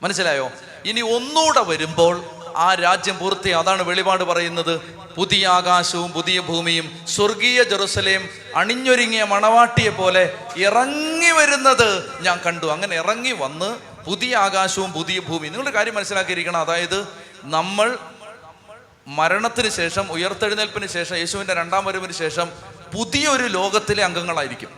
മനസ്സിലായോ? 0.02 0.50
ഇനി 0.84 1.00
ഒന്നുകൂടെ 1.00 1.60
വരുമ്പോൾ 1.60 2.33
ആ 2.56 2.74
രാജ്യം 2.74 3.18
പൂർത്തിയാ 3.18 3.58
അതാണ് 3.58 3.82
വെളിപാട് 3.82 4.24
പറയുന്നത്. 4.24 4.80
പുതിയ 5.16 5.46
ആകാശവും 5.46 6.12
പുതിയ 6.12 6.40
ഭൂമിയും 6.40 7.06
സ്വർഗീയ 7.08 7.62
ജെറുസലേം 7.62 8.28
അണിഞ്ഞൊരുങ്ങിയ 8.56 9.24
മണവാട്ടിയെ 9.24 9.90
പോലെ 9.90 10.38
ഇറങ്ങി 10.56 11.30
വരുന്നത് 11.30 12.22
ഞാൻ 12.22 12.40
കണ്ടു. 12.46 12.66
അങ്ങനെ 12.66 12.96
ഇറങ്ങി 12.96 13.32
വന്ന് 13.32 13.78
പുതിയ 14.04 14.36
ആകാശവും 14.36 14.92
പുതിയ 14.92 15.20
ഭൂമിയും. 15.20 15.52
നിങ്ങളുടെ 15.52 15.70
കാര്യം 15.70 15.94
മനസ്സിലാക്കിയിരിക്കണം. 15.94 16.60
അതായത് 16.60 17.08
നമ്മൾ 17.44 17.98
മരണത്തിന് 19.08 19.68
ശേഷം 19.68 20.12
ഉയർത്തെഴുന്നേൽപ്പിന് 20.12 20.86
ശേഷം 20.86 21.16
യേശുവിന്റെ 21.16 21.54
രണ്ടാം 21.54 21.84
വരവിന് 21.84 22.12
ശേഷം 22.12 22.52
പുതിയൊരു 22.94 23.42
ലോകത്തിലെ 23.42 24.04
അംഗങ്ങളായിരിക്കും. 24.04 24.68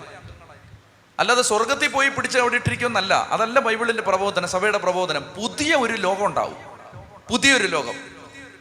അല്ലാതെ 1.19 1.43
സ്വർഗത്തിൽ 1.43 1.89
പോയി 1.89 2.09
പിടിച്ച് 2.09 2.39
അവിടെ 2.39 2.55
ഇട്ടിരിക്കുമെന്നല്ല 2.55 3.29
അതല്ല 3.31 3.61
ബൈബിളിന്റെ 3.61 4.03
പ്രബോധനം 4.03 4.49
സഭയുടെ 4.49 4.79
പ്രബോധനം. 4.79 5.23
പുതിയ 5.23 5.75
ഒരു 5.75 5.93
ലോകം 5.93 6.27
ഉണ്ടാവും. 6.27 6.76
പുതിയൊരു 7.31 7.67
ലോകം. 7.67 7.95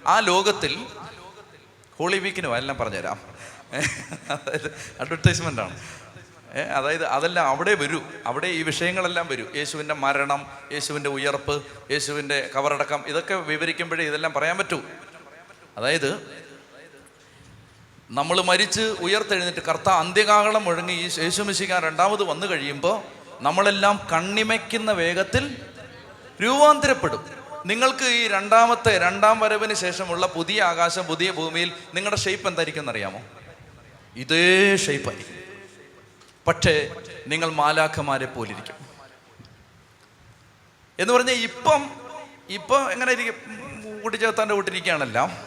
ആ 0.08 0.19
ലോകത്തിൽ 0.19 0.86
ഹോളി 1.99 2.17
വീക്കിന് 2.17 2.47
എല്ലാം 2.47 2.78
പറഞ്ഞുതരാം. 2.78 3.19
അതായത് 4.30 4.95
അഡ്വർടൈസ്മെന്റ് 4.99 5.62
ആണ്. 5.62 5.80
അതായത് 6.58 7.06
അതെല്ലാം 7.06 7.47
അവിടെ 7.47 7.75
വരൂ. 7.75 8.01
അവിടെ 8.25 8.47
ഈ 8.47 8.63
വിഷയങ്ങളെല്ലാം 8.63 9.28
വരൂ. 9.28 9.45
യേശുവിന്റെ 9.56 9.93
മരണം 9.93 10.45
യേശുവിന്റെ 10.71 11.10
ഉയർപ്പ് 11.10 11.63
യേശുവിന്റെ 11.91 12.49
കവറടക്കം 12.56 13.04
ഇതൊക്കെ 13.08 13.34
വിവരിക്കുമ്പോഴേ 13.34 14.06
ഇതെല്ലാം 14.06 14.34
പറയാൻ 14.34 14.58
പറ്റൂ. 14.58 14.82
അതായത് 15.78 16.39
നമ്മൾ 18.12 18.41
മരിച്ച് 18.41 18.82
ഉയർത്തെഴുന്നിട്ട് 18.82 19.60
കർത്ത 19.60 19.89
അന്ത്യകാഹളം 19.89 20.63
മുഴങ്ങി 20.63 20.93
ഈ 20.93 21.01
യേശു 21.01 21.21
യേശുമിശിക്കാൻ 21.21 21.84
രണ്ടാമത് 21.84 22.23
വന്നു 22.23 22.47
കഴിയുമ്പോൾ 22.47 23.01
നമ്മളെല്ലാം 23.39 24.08
കണ്ണിമയ്ക്കുന്ന 24.13 24.91
വേഗത്തിൽ 24.91 25.58
രൂപാന്തരപ്പെടും. 26.43 27.44
നിങ്ങൾക്ക് 27.65 28.06
ഈ 28.06 28.28
രണ്ടാമത്തെ 28.28 28.97
രണ്ടാം 28.97 29.39
വരവിന് 29.39 29.73
ശേഷമുള്ള 29.73 30.28
പുതിയ 30.28 30.63
ആകാശം 30.63 31.06
പുതിയ 31.06 31.32
ഭൂമിയിൽ 31.32 31.73
നിങ്ങളുടെ 31.93 32.21
ഷേപ്പ് 32.21 32.47
എന്തായിരിക്കും 32.47 32.82
എന്നറിയാമോ? 32.82 33.21
ഇതേ 34.15 34.75
ഷേപ്പായിരിക്കും 34.75 35.36
പക്ഷേ 36.47 36.95
നിങ്ങൾ 37.28 37.51
മാലാഖമാരെ 37.51 38.25
പോലിരിക്കും. 38.25 38.75
എന്ന് 40.99 41.13
പറഞ്ഞാൽ 41.13 41.34
ഇപ്പം 41.34 41.89
ഇപ്പം 42.49 42.91
എങ്ങനെ 42.91 43.12
ഇരിക്കും? 43.12 43.36
കൂട്ടിച്ചേർത്താന്റെ 44.01 44.56
കൂട്ടിരിക്കുകയാണല്ല. 44.56 45.38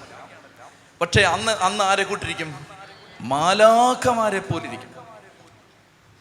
പക്ഷേ 1.00 1.20
അന്ന് 1.22 1.52
അന്ന് 1.52 1.85
ആരെ 1.85 2.02
കൂട്ടിരിക്കും? 2.02 2.66
മാലാഖമാരെ 3.20 4.38
പോലിരിക്കും. 4.38 4.94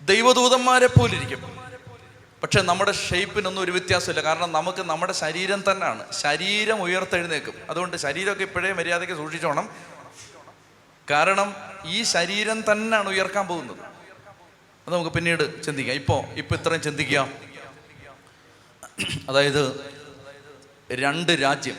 ദൈവദൂതന്മാരെ 0.01 0.87
പോലിരിക്കും. 0.87 1.56
പക്ഷെ 2.43 2.61
നമ്മുടെ 2.61 2.91
ഷേപ്പിനൊന്നും 2.91 3.61
ഒരു 3.61 3.71
വ്യത്യാസമില്ല. 3.71 4.23
കാരണം 4.23 4.51
നമുക്ക് 4.51 4.81
നമ്മുടെ 4.81 5.13
ശരീരം 5.13 5.63
തന്നെയാണ്. 5.71 6.11
ശരീരം 6.11 6.81
ഉയർത്തെഴുന്നേക്കും 6.81 7.53
അതുകൊണ്ട് 7.69 7.97
ശരീരമൊക്കെ 7.97 8.43
ഇപ്പോഴേ 8.43 8.73
മര്യാദയ്ക്ക് 8.73 9.15
സൂക്ഷിച്ചോണം. 9.15 9.69
കാരണം 11.11 11.55
ഈ 11.85 12.03
ശരീരം 12.03 12.71
തന്നെയാണ് 12.71 13.09
ഉയർക്കാൻ 13.09 13.47
പോകുന്നത്. 13.47 13.77
അത് 14.87 14.93
നമുക്ക് 14.93 15.09
പിന്നീട് 15.09 15.63
ചിന്തിക്കാം. 15.63 15.95
ഇപ്പോൾ 15.95 16.23
ഇപ്പോൾ 16.25 16.55
ഇത്രയും 16.55 16.81
ചിന്തിക്കാം. 16.81 17.33
അതായത് 19.29 19.91
രണ്ട് 20.91 21.31
രാജ്യം. 21.31 21.75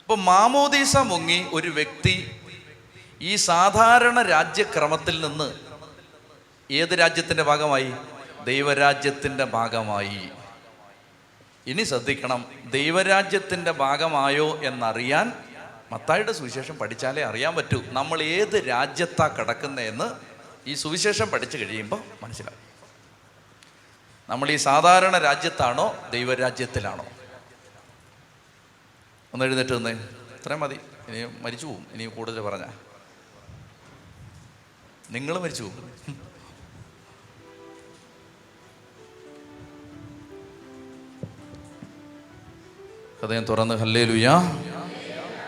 ഇപ്പൊ 0.00 0.14
മാമോദീസ 0.14 0.96
മുങ്ങി 0.96 1.46
ഒരു 1.52 1.68
വ്യക്തി 1.68 2.30
ഈ 3.20 3.36
സാധാരണ 3.36 4.22
രാജ്യക്രമത്തിൽ 4.22 5.20
നിന്ന് 5.20 5.52
ഏത് 6.72 6.98
രാജ്യത്തിന്റെ 6.98 7.42
ഭാഗമായി? 7.42 7.92
ദൈവരാജ്യത്തിന്റെ 8.44 9.44
ഭാഗമായി. 9.44 10.30
ഇനി 11.66 11.82
ശ്രദ്ധിക്കണം 11.82 12.52
ദൈവരാജ്യത്തിന്റെ 12.70 13.70
ഭാഗമായോ 13.70 14.62
എന്നറിയാൻ 14.62 15.32
മത്തായിയുടെ 15.92 16.32
സുവിശേഷം 16.32 16.78
പഠിച്ചാലേ 16.78 17.22
അറിയാൻ 17.22 17.54
പറ്റൂ. 17.54 17.82
നമ്മൾ 17.86 18.22
ഏത് 18.22 18.68
രാജ്യത്താ 18.68 19.28
കിടക്കുന്നതെന്ന് 19.28 20.14
ഈ 20.66 20.74
സുവിശേഷം 20.74 21.30
പഠിച്ചു 21.30 21.56
കഴിയുമ്പോൾ 21.56 22.00
മനസ്സിലാവും. 22.22 22.58
നമ്മൾ 24.28 24.50
ഈ 24.50 24.56
സാധാരണ 24.56 25.18
രാജ്യത്താണോ 25.18 26.10
ദൈവരാജ്യത്തിലാണോ? 26.10 27.06
ഒന്ന് 29.34 29.44
എഴുന്നേറ്റ് 29.44 29.74
നിന്നേ 29.74 29.92
ഇത്രയും 30.36 30.60
മതി. 30.60 30.80
ഇനി 31.08 31.42
മരിച്ചു 31.42 31.66
പോവും. 31.66 31.86
ഇനി 31.92 32.04
കൂടുതൽ 32.06 32.40
പറഞ്ഞ. 32.40 32.64
നിങ്ങൾ 35.10 35.38
മരിച്ചു 35.38 35.62
പോകും 35.62 36.31
ഹൃദയം 43.22 43.44
തുറന്ന് 43.44 43.74
ഹല്ലേ 43.74 44.04
ലുയാ 44.04 44.62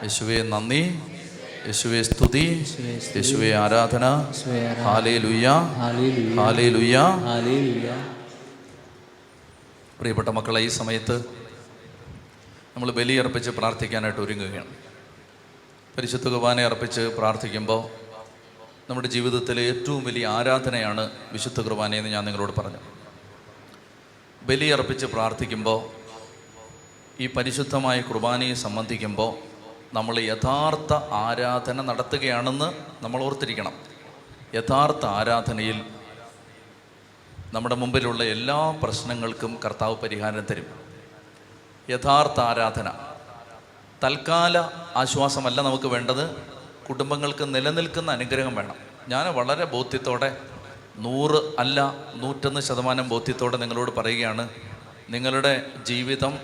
യേശുവെ 0.02 0.42
നന്ദി. 0.42 0.98
യേശുവെ 1.66 2.02
സ്തുതി. 2.02 2.66
യേശുവെ 3.16 3.54
ആരാധന. 3.54 4.04
പ്രിയപ്പെട്ട 9.98 10.28
മക്കളെ 10.28 10.60
ഈ 10.60 10.68
സമയത്ത് 10.68 11.18
നമ്മൾ 12.76 12.90
ബലിയർപ്പിച്ച് 12.90 13.50
പ്രാർത്ഥിക്കാനായിട്ട് 13.50 14.20
ഒരുങ്ങുകയാണ്. 14.20 14.70
പരിശുദ്ധ 15.96 16.28
കുർബാന 16.28 16.60
അർപ്പിച്ച് 16.60 17.00
പ്രാർത്ഥിക്കുമ്പോൾ 17.00 17.82
നമ്മുടെ 18.90 19.08
ജീവിതത്തിലെ 19.08 19.62
ഏറ്റവും 19.62 20.04
വലിയ 20.04 20.26
ആരാധനയാണ് 20.26 21.10
വിശുദ്ധ 21.32 21.60
കുർബാനയെന്ന് 21.60 22.10
ഞാൻ 22.10 22.24
നിങ്ങളോട് 22.24 22.60
പറഞ്ഞു. 22.60 22.78
ബലി 24.42 24.64
അർപ്പിച്ച് 24.64 25.06
പ്രാർത്ഥിക്കുമ്പോൾ 25.06 26.03
ഈ 27.20 27.26
പരിശുദ്ധമായ 27.26 28.00
കുർബാനയെ 28.00 28.54
സംബന്ധിക്കുമ്പോൾ 28.54 29.34
നമ്മൾ 29.94 30.18
യഥാർത്ഥ 30.18 30.92
ആരാധന 30.92 31.82
നടത്തുകയാണെന്ന് 31.82 32.72
നമ്മൾ 33.04 33.22
ഓർത്തിരിക്കണം. 33.22 33.72
യഥാർത്ഥ 34.54 35.06
ആരാധനയിൽ 35.06 35.84
നമ്മുടെ 37.52 37.74
മുമ്പിലുള്ള 37.74 38.24
എല്ലാ 38.24 38.70
പ്രശ്നങ്ങൾക്കും 38.70 39.58
കർത്താവ് 39.64 39.96
പരിഹാരം 39.96 40.46
തരും. 40.50 40.66
യഥാർത്ഥ 41.90 42.40
ആരാധന. 42.40 42.92
തൽക്കാല 44.04 44.58
ആശ്വാസമല്ല 44.96 45.62
നമുക്ക് 45.62 45.86
വേണ്ടത്. 45.86 46.36
കുടുംബങ്ങൾക്ക് 46.88 47.54
നിലനിൽക്കുന്ന 47.54 48.10
അനുഗ്രഹം 48.10 48.54
വേണം. 48.54 48.74
ഞാൻ 49.08 49.34
വളരെ 49.34 49.64
ബോധ്യത്തോടെ 49.64 50.36
നൂറ് 50.96 51.60
അല്ല 51.60 51.94
നൂറ്റൊന്ന് 52.14 52.60
ശതമാനം 52.60 53.08
ബോധ്യത്തോടെ 53.08 53.56
നിങ്ങളോട് 53.56 53.90
പറയുകയാണ്. 53.90 54.48
നിങ്ങളുടെ 55.10 55.66
ജീവിതം 55.86 56.38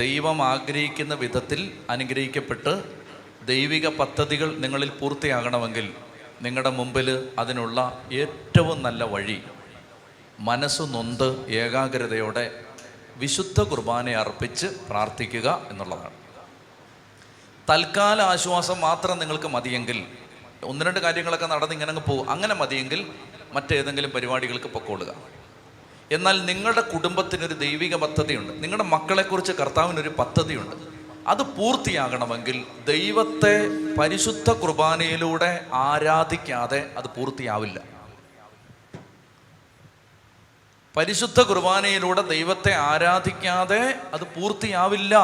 ദൈവം 0.00 0.38
ആഗ്രഹിക്കുന്ന 0.52 1.14
വിധത്തിൽ 1.22 1.60
അനുഗ്രഹിക്കപ്പെട്ട് 1.94 2.72
ദൈവിക 3.50 3.86
പദ്ധതികൾ 4.00 4.48
നിങ്ങളിൽ 4.64 4.90
പൂർത്തിയാകണമെങ്കിൽ 5.00 5.86
നിങ്ങളുടെ 6.44 6.72
മുമ്പിൽ 6.78 7.08
അതിനുള്ള 7.42 7.78
ഏറ്റവും 8.20 8.78
നല്ല 8.86 9.04
വഴി 9.14 9.38
മനസ്സ് 10.48 10.84
നൊന്ത് 10.94 11.28
ഏകാഗ്രതയോടെ 11.62 12.44
വിശുദ്ധ 13.22 13.60
കുർബാന 13.70 14.10
അർപ്പിച്ച് 14.22 14.68
പ്രാർത്ഥിക്കുക 14.88 15.48
എന്നുള്ളതാണ്. 15.70 16.16
തൽക്കാല 17.70 18.18
ആശ്വാസം 18.32 18.78
മാത്രം 18.88 19.16
നിങ്ങൾക്ക് 19.22 19.48
മതിയെങ്കിൽ 19.56 19.98
ഒന്ന് 20.70 20.84
രണ്ട് 20.86 21.00
കാര്യങ്ങളൊക്കെ 21.06 21.48
നടന്ന് 21.54 21.74
ഇങ്ങനെ 21.76 21.92
അങ്ങ് 21.94 22.04
പോകും 22.10 22.26
അങ്ങനെ 22.34 22.54
മതിയെങ്കിൽ 22.60 23.00
മറ്റേതെങ്കിലും 23.56 24.10
പരിപാടികൾക്ക് 24.14 24.68
പൊക്കോളുക. 24.76 25.10
എന്നാൽ 26.12 26.44
നിങ്ങളുടെ 26.44 26.80
കുടുംബത്തിനൊരു 26.80 27.54
ദൈവിക 27.54 27.96
പദ്ധതിയുണ്ട്. 27.96 28.62
നിങ്ങളുടെ 28.62 28.82
മക്കളെക്കുറിച്ച് 28.82 29.52
കർത്താവിനൊരു 29.52 30.08
പദ്ധതിയുണ്ട്. 30.08 30.76
അത് 31.28 31.42
പൂർത്തിയാകണമെങ്കിൽ 31.42 32.66
ദൈവത്തെ 32.86 33.68
പരിശുദ്ധ 33.98 34.52
കുർബാനയിലൂടെ 34.52 35.66
ആരാധിക്കാതെ 35.72 36.90
അത് 36.96 37.04
പൂർത്തിയാവില്ല. 37.04 37.80
പരിശുദ്ധ 40.96 41.42
കുർബാനയിലൂടെ 41.42 42.22
ദൈവത്തെ 42.22 42.74
ആരാധിക്കാതെ 42.74 43.94
അത് 44.14 44.24
പൂർത്തിയാവില്ല. 44.24 45.16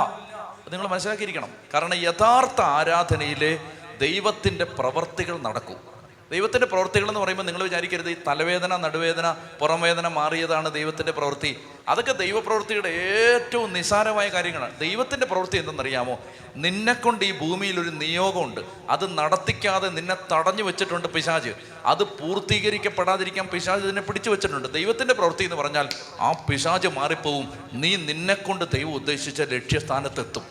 അത് 0.66 0.72
നിങ്ങൾ 0.72 0.88
മനസ്സിലാക്കിയിരിക്കണം. 0.88 1.48
കാരണം 1.74 1.94
യഥാർത്ഥ 1.94 2.60
ആരാധനയിലെ 2.60 3.58
ദൈവത്തിന്റെ 4.00 4.64
പ്രവർത്തികൾ 4.64 5.38
നടക്കും. 5.38 5.93
ദൈവത്തിന്റെ 6.32 6.66
പ്രവൃത്തികൾ 6.66 7.08
എന്ന് 7.08 7.20
പറയുമ്പോൾ 7.20 7.42
നിങ്ങൾ 7.42 7.62
വിചാരിക്കരുത് 7.62 8.10
ഈ 8.10 8.16
തലവേദന 8.28 8.76
നടുവേദന 8.76 9.34
പുറംവേദന 9.60 10.08
മാറിയതാണ് 10.08 10.72
ദൈവത്തിന്റെ 10.72 11.12
പ്രവൃത്തി. 11.12 11.60
അതൊക്കെ 11.88 12.12
ദൈവപ്രവൃത്തിയുടെ 12.12 12.88
ഏറ്റവും 12.88 13.72
നിസാരമായ 13.72 14.28
കാര്യങ്ങളാണ്. 14.28 14.78
ദൈവത്തിന്റെ 14.78 15.26
പ്രവൃത്തി 15.26 15.56
എന്തെന്നറിയാമോ? 15.56 16.20
നിന്നെക്കൊണ്ട് 16.56 17.24
ഈ 17.24 17.38
ഭൂമിയിൽ 17.38 17.80
ഒരു 17.80 17.90
നിയോഗമുണ്ട്. 17.90 18.60
അത് 18.90 19.18
നടത്തിക്കാതെ 19.18 19.88
നിന്നെ 19.88 20.16
തടഞ്ഞു 20.32 20.62
വെച്ചിട്ടുണ്ട് 20.62 21.08
പിശാജ് 21.08 21.50
അത് 21.84 22.02
പൂർത്തീകരിക്കപ്പെടാതിരിക്കാൻ 22.02 23.46
പിശാജ് 23.46 23.82
ഇതിനെ 23.82 24.00
പിടിച്ചു 24.00 24.30
വെച്ചിട്ടുണ്ട്. 24.30 24.72
ദൈവത്തിന്റെ 24.72 25.14
പ്രവൃത്തി 25.14 25.44
എന്ന് 25.44 25.56
പറഞ്ഞാൽ 25.56 25.88
ആ 26.20 26.32
പിശാജ് 26.32 26.88
മാറിപ്പോവും. 26.88 27.52
നീ 27.72 27.96
നിന്നെക്കൊണ്ട് 27.96 28.64
ദൈവം 28.74 28.94
ഉദ്ദേശിച്ച 28.94 29.42
ലക്ഷ്യസ്ഥാനത്തെത്തും. 29.42 30.42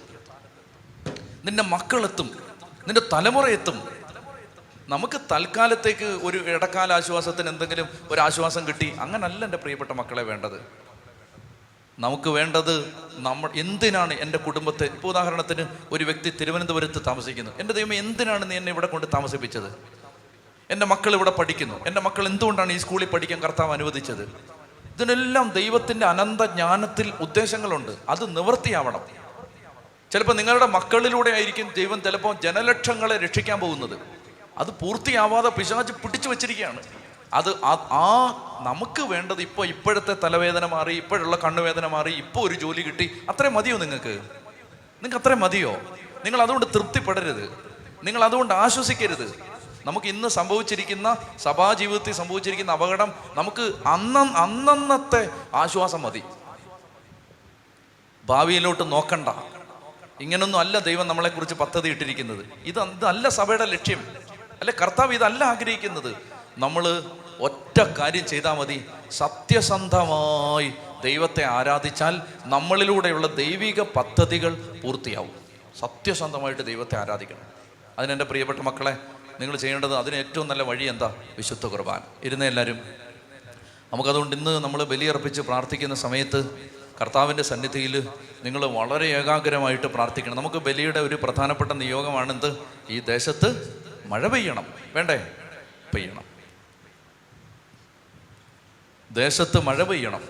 നിന്റെ 1.45 1.63
മക്കളെത്തും. 1.63 2.29
നിന്റെ 2.88 3.01
തലമുറ 3.13 3.47
എത്തും 3.47 4.02
നമുക്ക് 4.89 5.21
തൽക്കാലത്തേക്ക് 5.31 6.05
ഒരു 6.05 6.37
ഇടക്കാല 6.37 6.93
ആശ്വാസത്തിന് 6.93 7.49
എന്തെങ്കിലും 7.49 7.87
ഒരു 8.11 8.21
ആശ്വാസം 8.21 8.67
കിട്ടി 8.67 8.95
അങ്ങനല്ല 8.99 9.45
എന്റെ 9.45 9.57
പ്രിയപ്പെട്ട 9.57 9.91
മക്കളെ 9.91 10.23
വേണ്ടത്. 10.23 10.61
നമുക്ക് 11.99 12.29
വേണ്ടത് 12.29 12.93
നമ്മൾ 13.13 13.49
എന്തിനാണ് 13.55 14.13
എന്റെ 14.13 14.37
കുടുംബത്തെ 14.37 14.83
ഇപ്പോൾ 14.83 15.07
ഉദാഹരണത്തിന് 15.07 15.65
ഒരു 15.91 16.03
വ്യക്തി 16.03 16.29
തിരുവനന്തപുരത്ത് 16.29 17.01
താമസിക്കുന്നു. 17.07 17.51
എന്റെ 17.59 17.73
ദൈവം 17.73 17.93
എന്തിനാണ് 17.93 18.51
നീ 18.51 18.57
എന്നെ 18.57 18.71
ഇവിടെ 18.71 18.87
കൊണ്ട് 18.87 19.07
താമസിപ്പിച്ചത്? 19.07 19.75
എന്റെ 20.69 20.85
മക്കൾ 20.85 21.13
ഇവിടെ 21.13 21.31
പഠിക്കുന്നു. 21.31 21.85
എന്റെ 21.87 22.01
മക്കൾ 22.01 22.27
എന്തുകൊണ്ടാണ് 22.27 22.73
ഈ 22.73 22.77
സ്കൂളിൽ 22.77 23.07
പഠിക്കാൻ 23.07 23.39
കർത്താവ് 23.39 23.73
അനുവദിച്ചത്? 23.73 24.21
ഇതിനെല്ലാം 24.95 25.49
ദൈവത്തിന്റെ 25.49 26.05
അനന്ത 26.05 26.41
ജ്ഞാനത്തിൽ 26.41 27.13
ഉദ്ദേശങ്ങളുണ്ട്. 27.21 27.91
അത് 28.09 28.37
നിവൃത്തിയാവണം. 28.37 29.01
ചിലപ്പോൾ 30.11 30.33
നിങ്ങളുടെ 30.33 30.65
മക്കളിലൂടെ 30.65 31.31
ആയിരിക്കും 31.31 31.73
ദൈവം 31.73 32.01
ചിലപ്പോൾ 32.01 32.35
ജനലക്ഷങ്ങളെ 32.43 33.17
രക്ഷിക്കാൻ 33.17 33.59
പോകുന്നത്. 33.59 34.12
അത് 34.57 34.71
പൂർത്തിയാവാതെ 34.71 35.49
പിശാച് 35.49 35.91
പിടിച്ചു 35.91 36.29
വെച്ചിരിക്കുകയാണ്. 36.29 36.79
അത് 37.33 37.49
ആ- 37.65 38.59
നമുക്ക് 38.61 39.01
വേണ്ടത് 39.01 39.41
ഇപ്പോൾ 39.41 39.67
ഇപ്പോഴത്തെ 39.67 40.15
തലവേദന 40.23 40.65
മാറി 40.65 40.95
ഇപ്പോഴുള്ള 40.95 41.35
കണ്ണുവേദന 41.35 41.87
മാറി 41.87 42.11
ഇപ്പോൾ 42.11 42.47
ഒരു 42.47 42.53
ജോലി 42.53 42.81
കിട്ടി. 42.81 43.21
അത്രയും 43.29 43.53
മതിയോ 43.53 43.77
നിങ്ങൾക്ക്? 43.77 44.09
നിങ്ങൾക്ക് 44.09 45.17
അത്രയും 45.17 45.39
മതിയോ? 45.39 45.71
നിങ്ങൾ 46.25 46.41
അതുകൊണ്ട് 46.41 46.65
തൃപ്തിപ്പെടരുത്. 46.65 47.49
നിങ്ങൾ 48.03 48.23
അതുകൊണ്ട് 48.23 48.53
ആശ്വസിക്കരുത്. 48.53 49.39
നമുക്ക് 49.85 50.07
ഇന്ന് 50.07 50.27
സംഭവിച്ചിരിക്കുന്ന 50.27 51.17
സഭാ 51.37 51.73
ജീവിതത്തിൽ 51.73 52.13
സംഭവിച്ചിരിക്കുന്ന 52.13 52.71
അപകടം 52.71 53.13
നമുക്ക് 53.33 53.73
അന്ന 53.85 54.19
അന്നന്നത്തെ 54.19 55.29
ആശ്വാസം 55.53 56.01
മതി. 56.01 56.23
ഭാവിയിലോട്ട് 58.25 58.91
നോക്കണ്ട. 58.91 59.29
ഇങ്ങനൊന്നും 60.21 60.59
അല്ല 60.59 60.79
ദൈവം 60.79 61.07
നമ്മളെക്കുറിച്ച് 61.07 61.55
പദ്ധതി 61.55 61.89
ഇട്ടിരിക്കുന്നത് 61.89 62.45
ഇത് 62.63 63.05
അല്ല 63.05 63.29
സഭയുടെ 63.29 63.65
ലക്ഷ്യം. 63.65 64.22
അല്ലെ 64.59 64.73
കർത്താവ് 64.81 65.13
ഇതല്ല 65.13 65.43
ആഗ്രഹിക്കുന്നത്. 65.43 66.15
നമ്മൾ 66.57 67.03
ഒറ്റ 67.39 67.81
കാര്യം 67.81 68.25
ചെയ്താൽ 68.25 68.53
മതി. 68.53 68.85
സത്യസന്ധമായി 69.11 70.73
ദൈവത്തെ 71.03 71.43
ആരാധിച്ചാൽ 71.43 72.21
നമ്മളിലൂടെയുള്ള 72.45 73.27
ദൈവിക 73.27 73.81
പദ്ധതികൾ 73.81 74.53
പൂർത്തിയാവും. 74.83 75.31
സത്യസന്ധമായിട്ട് 75.79 76.65
ദൈവത്തെ 76.65 76.97
ആരാധിക്കണം. 76.97 77.41
അതിനെന്റെ 77.99 78.25
പ്രിയപ്പെട്ട 78.25 78.59
മക്കളെ 78.59 78.97
നിങ്ങൾ 79.39 79.57
ചെയ്യേണ്ടത് 79.57 79.97
അതിന് 79.97 80.15
ഏറ്റവും 80.15 80.47
നല്ല 80.47 80.63
വഴി 80.63 80.83
എന്താ? 80.83 81.15
വിശുദ്ധ 81.37 81.65
കുർബാൻ 81.65 82.01
ഇരുന്ന 82.23 82.45
എല്ലാവരും 82.45 82.79
നമുക്കതുകൊണ്ട് 83.93 84.35
ഇന്ന് 84.35 84.63
നമ്മൾ 84.63 84.83
ബലിയർപ്പിച്ച് 84.83 85.41
പ്രാർത്ഥിക്കുന്ന 85.41 85.95
സമയത്ത് 85.95 86.71
കർത്താവിന്റെ 87.01 87.43
സന്നിധിയിൽ 87.43 88.07
നിങ്ങൾ 88.43 88.65
വളരെ 88.65 89.05
ഏകാഗ്രമായിട്ട് 89.05 89.87
പ്രാർത്ഥിക്കണം. 89.87 90.35
നമുക്ക് 90.35 90.55
ബലിയുടെ 90.55 90.99
ഒരു 90.99 91.19
പ്രധാനപ്പെട്ട 91.23 91.71
നിയോഗമാണെന്ത്? 91.71 92.57
ഈ 92.89 92.99
ദേശത്ത് 92.99 93.82
മഴ 94.13 94.28
പെയ്യണം. 94.28 94.73
വേണ്ടേ? 94.93 95.32
പെയ്യണം. 95.93 96.23
ദേശത്ത് 99.12 99.60
മഴ 99.62 99.84
പെയ്യണം. 99.84 100.21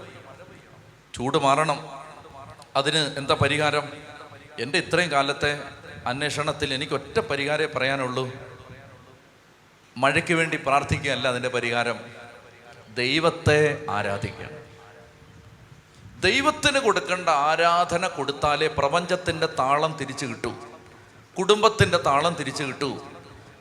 ചൂട് 1.15 1.37
മാറണം. 1.37 1.89
അതിന് 2.75 2.97
എന്താ 2.97 3.33
പരിഹാരം? 3.41 3.89
എന്റെ 4.59 4.77
ഇത്രയും 4.77 5.11
കാലത്തെ 5.11 5.63
അന്വേഷണത്തിൽ 6.07 6.73
എനിക്ക് 6.73 6.93
ഒറ്റ 6.93 7.19
പരിഹാരമേ 7.19 7.65
പറയാനുള്ളൂ. 7.65 8.31
മഴയ്ക്ക് 9.97 10.33
വേണ്ടി 10.33 10.57
പ്രാർത്ഥിക്കുകയല്ല 10.57 11.27
അതിന്റെ 11.27 11.49
പരിഹാരം. 11.49 11.99
ദൈവത്തെ 12.93 13.85
ആരാധിക്കുക. 13.89 14.49
ദൈവത്തിന് 16.19 16.79
കൊടുക്കേണ്ട 16.79 17.29
ആരാധന 17.29 18.07
കൊടുത്താലേ 18.07 18.67
പ്രപഞ്ചത്തിന്റെ 18.67 19.45
താളം 19.45 19.97
തിരിച്ചു 19.97 20.25
കിട്ടൂ. 20.25 20.53
കുടുംബത്തിന്റെ 21.37 21.97
താളം 21.97 22.33
തിരിച്ചു 22.33 22.63
കിട്ടൂ. 22.63 23.12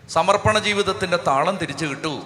സമർപ്പണ 0.09 0.59
ജീവിതത്തിന്റെ 0.59 1.17
താളം 1.17 1.57
തിരിച്ചു 1.57 1.87
കിട്ടൂ. 1.87 2.25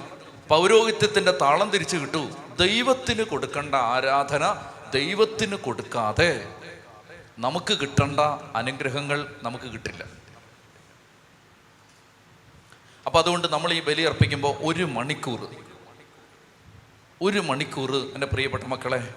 പൗരോഹിത്യത്തിന്റെ 0.49 1.33
താളം 1.33 1.71
തിരിച്ചു 1.71 1.97
കിട്ടൂ. 1.97 2.31
ദൈവത്തിന് 2.61 3.23
കൊടുക്കേണ്ട 3.23 3.75
ആരാധന 3.75 4.62
ദൈവത്തിന് 4.95 5.57
കൊടുക്കാതെ 5.57 6.49
നമുക്ക് 7.39 7.79
കിട്ടേണ്ട 7.81 8.21
അനുഗ്രഹങ്ങൾ 8.57 9.35
നമുക്ക് 9.43 9.65
കിട്ടില്ല. 9.65 10.05
അപ്പം 13.07 13.19
അതുകൊണ്ട് 13.19 13.49
നമ്മൾ 13.49 13.73
ഈ 13.73 13.83
ബലി 13.83 14.03
അർപ്പിക്കുമ്പോൾ 14.03 14.57
ഒരു 14.61 14.85
മണിക്കൂർ 14.85 15.51
ഒരു 17.23 17.39
മണിക്കൂർ 17.39 18.11
എന്റെ 18.15 18.27
പ്രിയപ്പെട്ട 18.27 18.65
മക്കളെ 18.65 19.15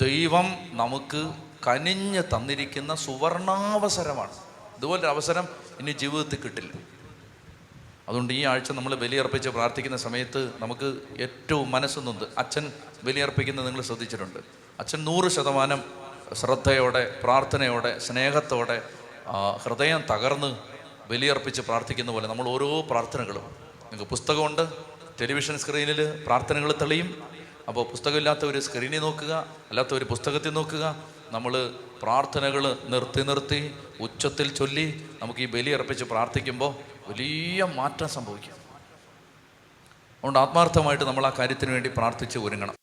ദൈവം 0.00 0.46
നമുക്ക് 0.72 1.34
കനിഞ്ഞ് 1.66 2.22
തന്നിരിക്കുന്ന 2.22 2.94
സുവർണാവസരമാണ്. 2.94 4.32
ഇതുപോലൊരു 4.76 5.06
അവസരം 5.06 5.48
ഇനി 5.80 5.90
ജീവിതത്തിൽ 5.90 6.40
കിട്ടില്ല. 6.40 6.95
അതുകൊണ്ട് 8.08 8.32
ഈ 8.34 8.44
ആഴ്ച 8.44 8.72
നമ്മൾ 8.72 8.94
ബലിയർപ്പിച്ച് 8.94 9.48
പ്രാർത്ഥിക്കുന്ന 9.48 9.96
സമയത്ത് 9.96 10.40
നമുക്ക് 10.60 10.88
ഏറ്റവും 11.20 11.70
മനസ്സൊന്നുണ്ട്. 11.70 12.24
അച്ഛൻ 12.38 12.72
ബലിയർപ്പിക്കുന്നത് 13.04 13.66
നിങ്ങൾ 13.66 13.82
ശ്രദ്ധിച്ചിട്ടുണ്ട്. 13.82 14.38
അച്ഛൻ 14.80 15.04
നൂറ് 15.04 15.28
ശതമാനം 15.28 15.80
ശ്രദ്ധയോടെ 16.34 17.20
പ്രാർത്ഥനയോടെ 17.22 17.98
സ്നേഹത്തോടെ 17.98 18.82
ഹൃദയം 19.64 20.02
തകർന്ന് 20.10 20.50
ബലിയർപ്പിച്ച് 21.10 21.60
പ്രാർത്ഥിക്കുന്ന 21.60 22.12
പോലെ 22.12 22.26
നമ്മൾ 22.28 22.48
ഓരോ 22.48 22.80
പ്രാർത്ഥനകളും. 22.80 23.44
നിങ്ങൾക്ക് 23.90 24.10
പുസ്തകമുണ്ട് 24.10 24.62
ടെലിവിഷൻ 25.20 25.58
സ്ക്രീനിൽ 25.58 26.24
പ്രാർത്ഥനകൾ 26.26 26.72
തെളിയും. 26.80 27.08
അപ്പോൾ 27.68 27.84
പുസ്തകമില്ലാത്ത 27.90 28.44
ഒരു 28.44 28.58
സ്ക്രീനിൽ 28.58 29.00
നോക്കുക 29.00 29.32
അല്ലാത്ത 29.70 29.94
ഒരു 29.94 30.04
പുസ്തകത്തിൽ 30.04 30.50
നോക്കുക. 30.50 30.96
നമ്മൾ 31.32 31.52
പ്രാർത്ഥനകൾ 32.02 32.76
നിർത്തി 32.88 33.22
നിർത്തി 33.22 33.74
ഉച്ചത്തിൽ 34.00 34.54
ചൊല്ലി 34.54 34.86
നമുക്ക് 35.22 35.40
ഈ 35.40 35.46
ബലി 35.46 35.70
അർപ്പിച്ച് 35.70 36.04
പ്രാർത്ഥിക്കുമ്പോൾ 36.04 36.72
വലിയ 37.08 37.64
മാറ്റം 37.64 38.08
സംഭവിക്കും. 38.08 38.56
അതുകൊണ്ട് 40.16 40.38
ആത്മാർത്ഥമായിട്ട് 40.38 41.04
നമ്മൾ 41.04 41.26
ആ 41.26 41.32
കാര്യത്തിന് 41.38 41.70
വേണ്ടി 41.70 41.90
പ്രാർത്ഥിച്ച് 41.96 42.38
ഒരുങ്ങണം. 42.38 42.74